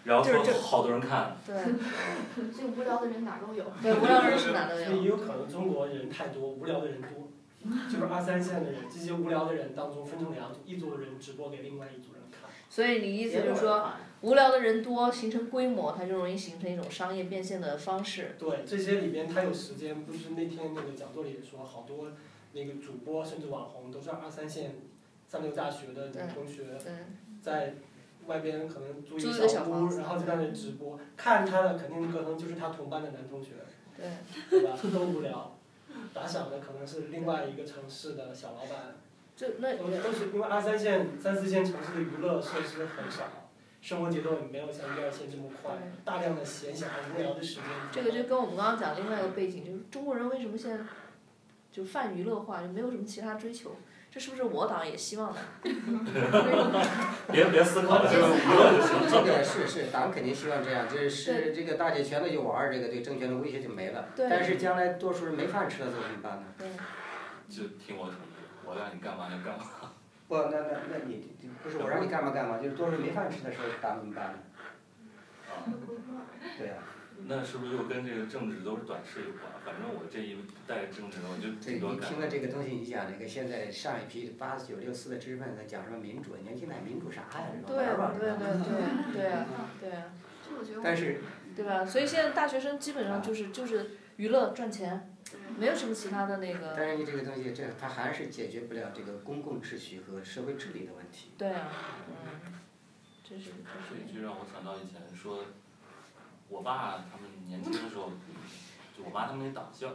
[0.06, 1.36] 然后说好多人看。
[1.46, 1.54] 对。
[2.58, 3.66] 这无聊的人哪都有。
[3.82, 4.96] 对，无聊人是哪都有。
[5.04, 7.28] 也有可能中国人太多，无聊的人多，
[7.92, 12.19] 就是二三线的人，这些无聊的人当中分成两组，一组人直播给另外一组人看。
[12.70, 13.92] 所以你意思就是说，
[14.22, 18.36] 无聊的人多，形成规模，它就容易形成一种商业变现的方式。
[18.38, 22.12] 对，这些里边它有时间，不是那天那个讲座里也说好多。
[22.52, 24.76] 那个主播甚至网红都是二三线、
[25.28, 26.64] 三流大学的同学，
[27.44, 27.76] 在
[28.26, 33.52] 外边可能租一个小屋，然后就在那里直播，看他的肯定可能就是他同班的男同学，
[33.96, 34.10] 对，
[34.50, 34.76] 对吧？
[34.92, 35.56] 都无聊。
[36.12, 38.96] 打赏的可能是另外一个城市的小老板，
[39.40, 43.24] 这那都是因为二三线、三四线城市的娱乐设施很少，
[43.80, 45.72] 生活节奏也没有像一二线这么快，
[46.04, 47.64] 大量的闲暇无聊的时间。
[47.90, 50.84] 这个就跟我们刚刚讲另外一个背景，就是中国人为什么现在
[51.72, 53.78] 就泛娱乐化，就没有什么其他追求。
[54.12, 55.40] 这是不是我党也希望的？
[57.32, 64.10] 别别思考了，这个是是，党肯定希望这样，就是是这个大家全都去玩这个对政权的威胁就没了。
[64.18, 66.44] 但是将来多数人没饭吃了，怎么办呢？
[67.48, 68.29] 就听我指挥，
[68.70, 69.66] 我让你干嘛就干嘛。
[70.28, 74.40] 不，那那那你不是我让你干嘛干嘛，就是多数人没饭吃的时候，打怎么办呢？
[75.50, 75.66] 啊。
[76.58, 76.76] 对呀。
[77.28, 79.52] 那是不是又跟这个政治都是短视有关？
[79.66, 86.38] 反正我这一代政治我就挺多你听了这个东西，你讲那个现在上一批八九六四的知识分子讲什么民主？
[86.38, 87.48] 年轻人民主啥呀？
[87.68, 89.46] 对对对对 对啊
[89.82, 90.04] 对啊。
[90.84, 91.20] 但是。
[91.56, 91.84] 对吧？
[91.84, 95.12] 所以现在大学生基本上就是就是娱乐赚钱，
[95.58, 96.74] 没有什么其他的那个。
[96.76, 101.32] 但是你这个东西，这它还是解决不了这个公共秩序和社会治理的问题。
[101.38, 101.70] 对啊，
[102.08, 102.54] 嗯，
[103.24, 103.52] 这是。
[103.88, 105.44] 所以就让我想到以前说。
[106.52, 108.10] 我爸他们年轻的时候，
[108.98, 109.90] 就我妈他们那党校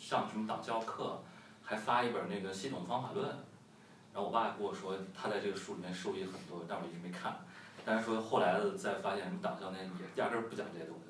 [0.00, 1.22] 上什么党校课，
[1.62, 7.36] 还发一本那个系统方法论，然后我爸跟我说他在这个书里面受益很多，但我一直没看。
[7.84, 9.84] 但是说后来再发现什么党校那也
[10.16, 11.09] 压根儿不讲这些东西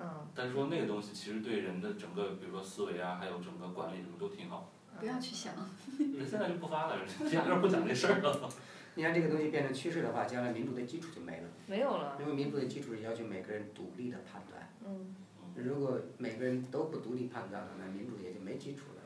[0.00, 0.26] 嗯。
[0.34, 4.70] 但是说那个东西其实对人的整个，比如说思维啊，还有整个管理什么都挺好。
[4.98, 5.54] 不要去想。
[5.98, 6.96] 人现在就不发了，
[7.32, 8.48] 压根儿不讲这事儿了。
[8.96, 11.48] 你看这个东西变成趋势的话，将来民主的基础就没了。
[11.66, 12.18] 没有了。
[12.20, 14.68] 因为民主的基础是要求每个人独立的判断。
[14.84, 15.14] 嗯。
[15.54, 19.02] 如果每个人都不独立判断了，那民主也就没基础了。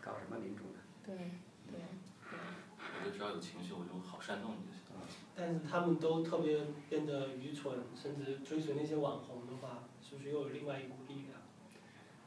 [0.00, 0.80] 搞什么民主呢？
[1.04, 1.80] 对对
[2.30, 2.38] 对。
[3.00, 4.67] 我就只要有情绪，我就好煽动你。
[5.38, 6.58] 但是他们都特别
[6.88, 11.38] 变得愚蠢，甚至追随那些网红的话，是不是又有另外一股力量？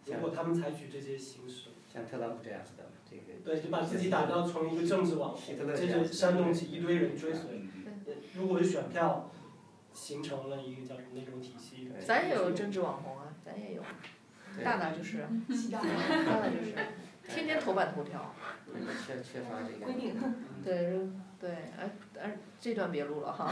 [0.05, 1.71] 如果他们采取这些形式。
[1.91, 3.37] 像特朗普这样子的，这个。
[3.43, 7.65] 对，就把自己打造成一个政治网红，这就煽动起一堆人追随。
[8.33, 9.29] 如果是选票
[9.91, 13.83] 形成了一个叫什么那种体系，咱也有政治网红啊，咱也有，
[14.63, 15.27] 大大就是，
[15.69, 16.73] 大大就是
[17.27, 18.33] 天天头版头条。
[19.05, 19.85] 缺缺乏这个。
[19.85, 20.15] 规定。
[20.63, 21.09] 对
[21.41, 21.89] 对，哎
[22.21, 23.51] 哎，这段别录了哈。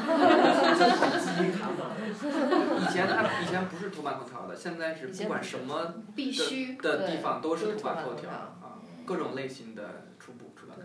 [2.80, 10.78] 以前他以前不是头版头条的，现在是不管什么必须的地方都是头版头条啊，各种类型的初步出版。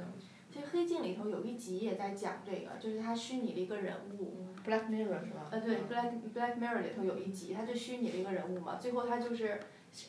[0.50, 4.46] 其实《黑镜》里头有一集也在讲这个，就是他虚拟了一个人物。
[4.64, 5.48] Black Mirror 是吧？
[5.50, 9.60] 呃，对，Black Black Mirror 里头有一集，他就虚拟了一个人物嘛，最后他就是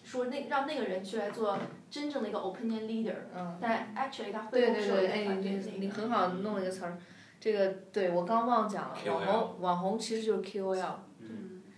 [0.03, 1.57] 说那让那个人去来做
[1.89, 3.57] 真正的一个 opinion leader，嗯。
[3.61, 6.97] 但 actually 他会对对对，哎，你你很好弄了一个词儿，
[7.39, 10.95] 这个对我刚忘讲了，网红网红其实就是 KOL，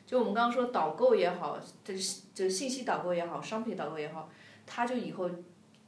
[0.05, 4.29] 就我们刚刚说导购也好，就是就是信息导购也好，商品导购也好，
[4.65, 5.29] 他就以后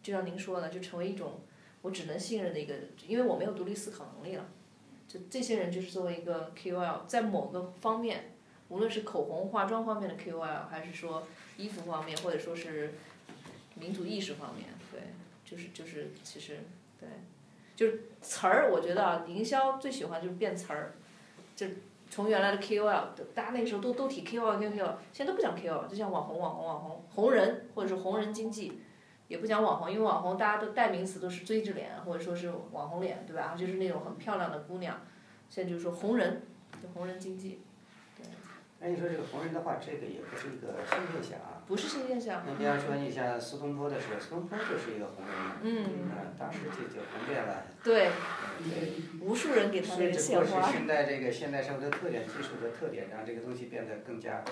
[0.03, 1.39] 就像您说的，就成为一种。
[1.81, 2.75] 我只能信任的一个，
[3.07, 4.45] 因为我没有独立思考能力了。
[5.07, 8.35] 就这些人就是作为一个 KOL，在某个方面，
[8.67, 11.23] 无论是口红、化妆方面的 KOL，还是说
[11.59, 12.93] 衣服方面，或者说是
[13.75, 15.01] 民族意识方面，对，
[15.43, 16.59] 就是就是其实
[16.97, 17.09] 对，
[17.75, 20.93] 就是词儿，我觉得啊，营销最喜欢就是变词儿，
[21.55, 21.67] 就
[22.09, 28.81] 从原来的 KOL，大家那个时候都都提 KOL，KOL，现在都不讲 KOL，就像网红、网红、网红、红人，或者是红人经济。
[29.27, 33.53] 也不讲网红，因为网红大家都代名词都是锥子脸，或者说是网红脸，对吧？
[33.55, 34.99] 就是那种很漂亮的姑娘。
[35.51, 36.41] 现在就是说红人，
[36.81, 37.61] 就红人经济。
[38.79, 38.87] 对。
[38.87, 41.61] 那你说这个红人的话，这个也不是一个新现象啊。
[41.67, 42.43] 不是新现象。
[42.47, 45.57] 你比方说，你像苏东坡的时候，苏东坡就是一个红人嘛。
[45.61, 45.85] 嗯。
[46.37, 47.65] 当时就就红遍了。
[47.83, 48.09] 对。
[49.21, 50.45] 无数人给他那个鲜花。
[50.45, 54.43] 只不过是现在这个现代生活的特点、技术的特点，让这个东西变得更加。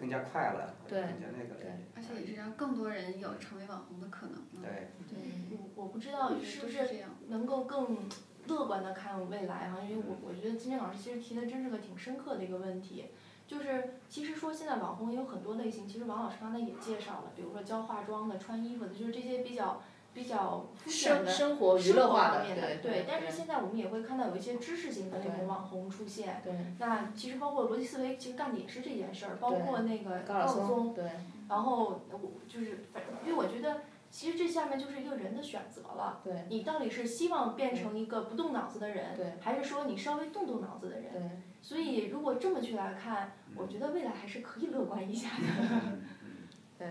[0.00, 1.60] 更加快了，更加那个。
[1.60, 1.70] 对。
[1.94, 4.42] 而且也是让更多人有成为网红的可能。
[4.62, 4.88] 对。
[5.06, 5.18] 对，
[5.50, 8.08] 我我不知道是不是能够更
[8.46, 13.10] 乐观的看未来哈，因为我我觉得今天老师其实提的真是个挺深刻的一个问题，
[13.50, 19.82] 就是其实说现在网红也有很多类型，其实王老师刚才也介绍了，比如说教化妆的、穿衣服的，就是这些比较。
[20.12, 22.44] 比较肤浅的生活娱乐化的，
[22.82, 26.40] 对，但是现在我们也会看到有一些知识型的那种网红出现。
[26.42, 26.52] 对。
[26.80, 30.92] 那其实包括逻辑思维，其实干的也是这件事儿，包括那个高晓松。
[30.92, 31.04] 对。
[31.48, 32.86] 然后我就是，
[33.24, 36.20] 因为我觉得，其实这下面就是一个人的选择了。
[36.24, 36.44] 对。
[36.48, 41.40] 你到底是希望变成一个不动脑子的人，还是说你稍微动动脑子的人？
[41.60, 41.68] 对。
[41.68, 45.98] 所以如果这么去来看，我觉得未来还是可以乐观一下的。
[46.78, 46.88] 对。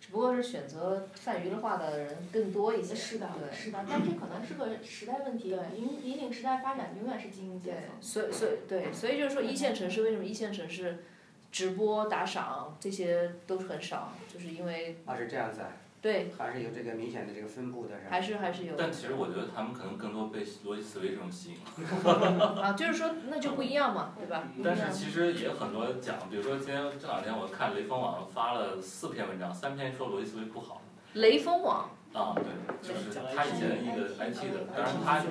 [0.00, 2.94] 只不过是选择泛娱乐化的人更多一些。
[2.94, 5.56] 是的，对，是的，但这可能是个时代问题。
[5.74, 7.82] 引引领时代发展，永远是精英阶层。
[8.02, 11.04] 所以，所以，对，所以就是说，一线城市为什么一线城市
[11.50, 14.98] 直播打赏这些都很少，就是因为。
[15.06, 15.72] 啊，是这样子啊。
[16.04, 18.10] 对，还是有这个明显的这个分布的，是吧？
[18.10, 18.74] 还是还是有。
[18.76, 21.58] 但其实我觉得他们可能更多被逻辑思维这种吸引
[22.04, 22.60] 了。
[22.60, 24.44] 啊，就是说那就不一样嘛，对吧？
[24.62, 30.82] 但是其实也很多讲，比如说今天这两天我看雷锋网发了四篇文章，三篇说逻辑思维不好。
[31.14, 31.88] 雷锋网。
[32.12, 32.52] 啊，对，
[32.86, 35.24] 就是他以前一个 IT 的，当然他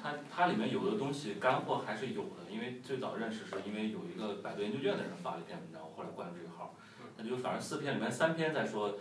[0.00, 6.76] 他他里面有的东西干货还是有的，因为最早认识是因为有一个百度研究院的人发了一篇文章，我后来关注这个号，
[7.18, 8.94] 他就反正四篇里面三篇在说。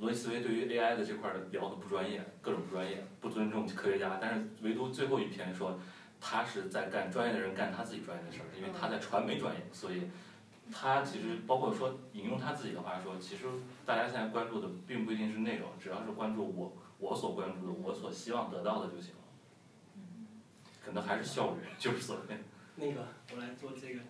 [0.00, 4.18] 逻辑思维对于 AI 的这块聊的不专业，各种不专业，不尊重科学家。
[4.20, 5.78] 但是唯独最后一篇说，
[6.20, 10.02] 他是在干专业的人干他自己专业的事儿，因为他在传媒专业，所以
[10.70, 13.46] 他其实包括说引用他自己的话说，其实
[13.86, 19.20] 大家现在关注的并不一定是内容，只要是关注我我所关注的，我所希望得到的就行了。
[20.84, 22.36] 可能还是效率就是所谓。
[22.76, 24.00] 那个，我来做这个。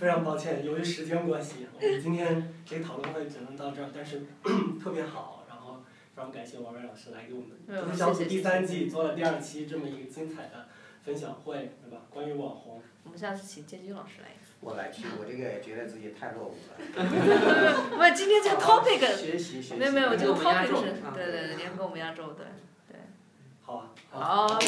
[0.00, 3.90] 非常抱歉，由于时间关系，我们今天这个讨论会只能到这儿。
[3.94, 4.22] 但是
[4.82, 5.82] 特别好，然后
[6.16, 10.68] 非常感谢王伟老师来给我们读小组第三季做了第二期这么一个精彩的
[11.04, 11.98] 分享会，对吧？
[12.08, 12.80] 关于网红。
[13.04, 14.28] 我们下次请建军老师来。
[14.62, 16.76] 我来去，我这个觉得自己太落伍了。
[18.00, 19.00] 我，今天这个 topic。
[19.14, 19.74] 学习学习。
[19.74, 22.46] 没有没有，这个 topic 是，对对对，你要跟我们压轴，对
[22.88, 22.96] 对。
[23.60, 23.90] 好啊。
[24.10, 24.58] 好。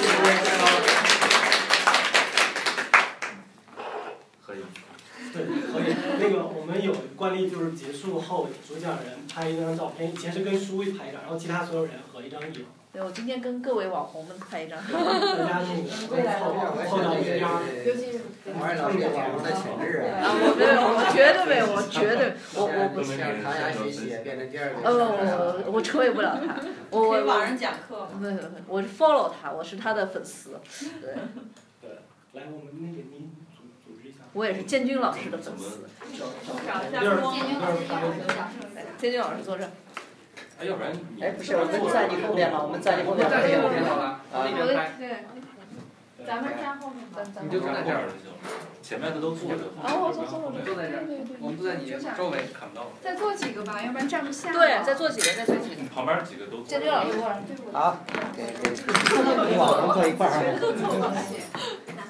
[4.43, 4.59] 可以。
[5.33, 5.95] 对，可以。
[6.21, 12.67] 那个我们有惯例，就是结束后主讲人拍一张照片，以前是跟书拍一张，然后其他所有人合一张影。
[12.93, 14.79] 对，我今天跟各位网红们拍一张。
[14.85, 18.21] 大家那个凑到一边儿，尤其是。
[18.59, 20.21] 王老师网红的潜质啊！
[20.21, 23.17] 啊，我没有， 我绝对没有，我绝对，我我不是。
[23.17, 24.83] 唐雅学习变成第二个。
[24.83, 26.61] 呃，我我超越不了他。
[26.91, 28.09] 我给网上讲课。
[28.21, 30.61] 没有没有，我是 follow 他，我是他的粉丝。
[31.01, 31.15] 对。
[31.81, 31.91] 对，
[32.33, 33.31] 来，我们那个您。
[34.33, 35.81] 我也是建军老师的粉丝。
[38.99, 39.65] 建军老师坐这。
[40.59, 42.63] 哎，要不然哎，不是，我们在你后边吗？
[42.63, 43.29] 我们在你后边。
[43.29, 44.21] 在你后边好了。
[44.33, 44.47] 啊，
[44.99, 45.09] 对。
[46.25, 47.05] 咱们站后面，
[47.43, 48.31] 你就站在这儿就行。
[48.81, 49.75] 前面的都坐着。
[49.83, 51.03] 啊，我坐坐我坐在这儿。
[51.41, 52.93] 我们坐在你周围，看不到。
[53.03, 54.53] 再坐几个吧，要不然站不下。
[54.53, 55.83] 对，再坐几个，再坐几个。
[55.93, 56.63] 旁边几个都。
[56.63, 57.43] 建军老师过来。
[57.73, 57.99] 好。
[58.37, 59.59] 给给。
[59.59, 60.33] 网红坐一块儿。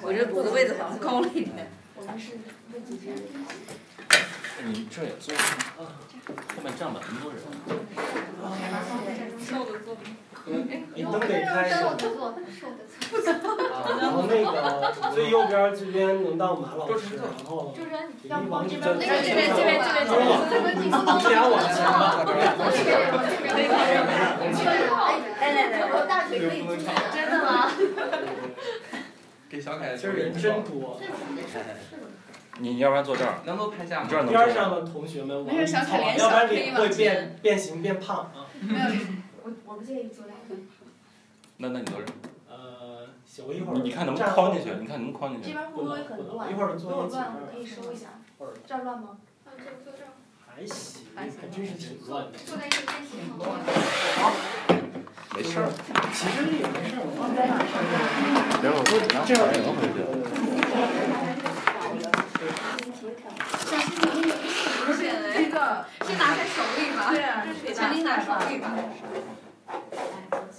[0.03, 1.71] 我这我的位子好像高了一点。
[2.05, 2.33] 我们是
[2.73, 3.15] 问几天？
[4.65, 7.39] 你这也坐，后面站满那么多人。
[9.39, 9.95] 瘦的坐。
[10.93, 11.69] 你灯得开。
[11.69, 12.09] 瘦的坐，
[12.51, 13.55] 瘦的坐。
[14.01, 14.51] 然后那个
[15.15, 17.73] 最右边这边能到马老师，然后。
[17.73, 18.83] 主持人，要不往这边？
[18.99, 20.27] 那个这边这边这边这边。
[20.49, 21.17] 这边第四道。
[21.23, 21.75] 这俩往前。
[22.27, 22.91] 这边往这边。
[24.51, 24.75] 这边
[25.39, 26.59] 来来来，我大腿可以
[29.63, 30.99] 小凯，今儿人真多。
[32.59, 34.09] 你你要不然坐这儿，能够拍下吗？
[34.09, 35.77] 边上的同学们往里凑，
[36.17, 38.45] 要不然脸会变变形变胖啊。
[38.59, 38.85] 没有，
[39.43, 40.35] 我我不介意坐这儿。
[41.57, 42.13] 那那你坐这儿。
[42.49, 43.79] 呃，行，我一会儿。
[43.81, 44.69] 你看能不能框进去？
[44.81, 45.47] 你看能不能框进去？
[45.47, 46.51] 这边会不会很乱？
[46.51, 48.19] 一会儿坐如果乱，我可以收一下。
[48.67, 49.17] 这儿乱吗？
[49.45, 50.11] 啊，坐坐这儿。
[50.45, 52.37] 还行，还真是挺乱的。
[52.37, 53.39] 坐在一个间隙好。
[54.21, 54.92] 好。
[55.35, 55.69] 没事儿，
[56.13, 57.01] 其实也没事儿。
[58.61, 59.97] 别我多紧张，这样也能回去。
[63.65, 64.31] 小心你那个
[64.85, 64.99] 不是
[65.33, 67.09] 这个，先拿在手里吧。
[67.09, 68.65] 对啊，先拎在手里吧。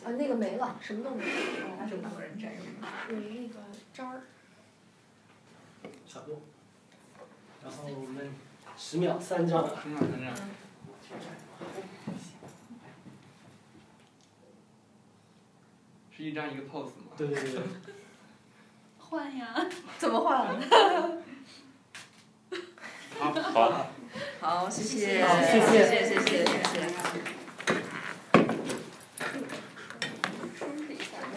[0.04, 1.30] 啊，那个没了，什么都没了。
[1.78, 2.60] 那就某人占用。
[3.10, 3.60] 有那个
[3.92, 4.22] 渣儿。
[6.08, 6.40] 差不多。
[7.62, 8.34] 然后我们
[8.76, 9.68] 十秒三张。
[9.80, 10.34] 十秒三张。
[16.16, 17.10] 是一张一个 pose 吗？
[17.16, 17.60] 对对对。
[18.98, 19.66] 换呀。
[19.98, 20.46] 怎么换？
[23.18, 23.32] 好。
[23.32, 23.86] 好。
[24.40, 24.98] 好，谢谢。
[25.00, 26.44] 谢谢谢谢谢谢。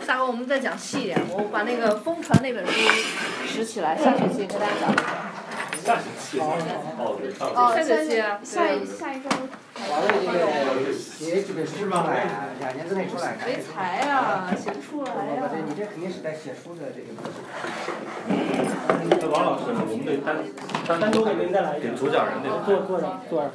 [0.05, 2.71] 下回我们再讲细一点，我把那个《疯传》那本书
[3.45, 5.26] 拾起来，下学期跟大家讲一讲。
[5.87, 6.37] 下学期。
[6.37, 6.51] 哦，
[7.39, 9.29] 哦，下学期，下一下一周。
[9.87, 10.19] 完了这
[10.83, 12.27] 个写这本书出来，
[12.59, 13.37] 两年之内出来。
[13.45, 15.47] 没才啊，写不出来呀。
[15.47, 17.07] 对，你这肯定是在写书的这个。
[18.27, 20.43] 那王老师，我们得单
[20.85, 21.87] 单单独给您再来一个。
[21.87, 23.51] 给主讲人得坐坐着坐着。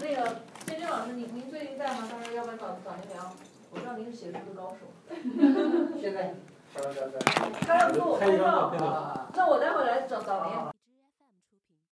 [0.00, 2.08] 那个建军老师，您您最近在吗？
[2.08, 3.36] 到时候要不要找找您聊？
[3.70, 4.88] 我知道您是写书的高手。
[6.00, 6.32] 现在。
[7.66, 8.72] 他要跟我拍照，
[9.34, 10.77] 那我待会来找找您。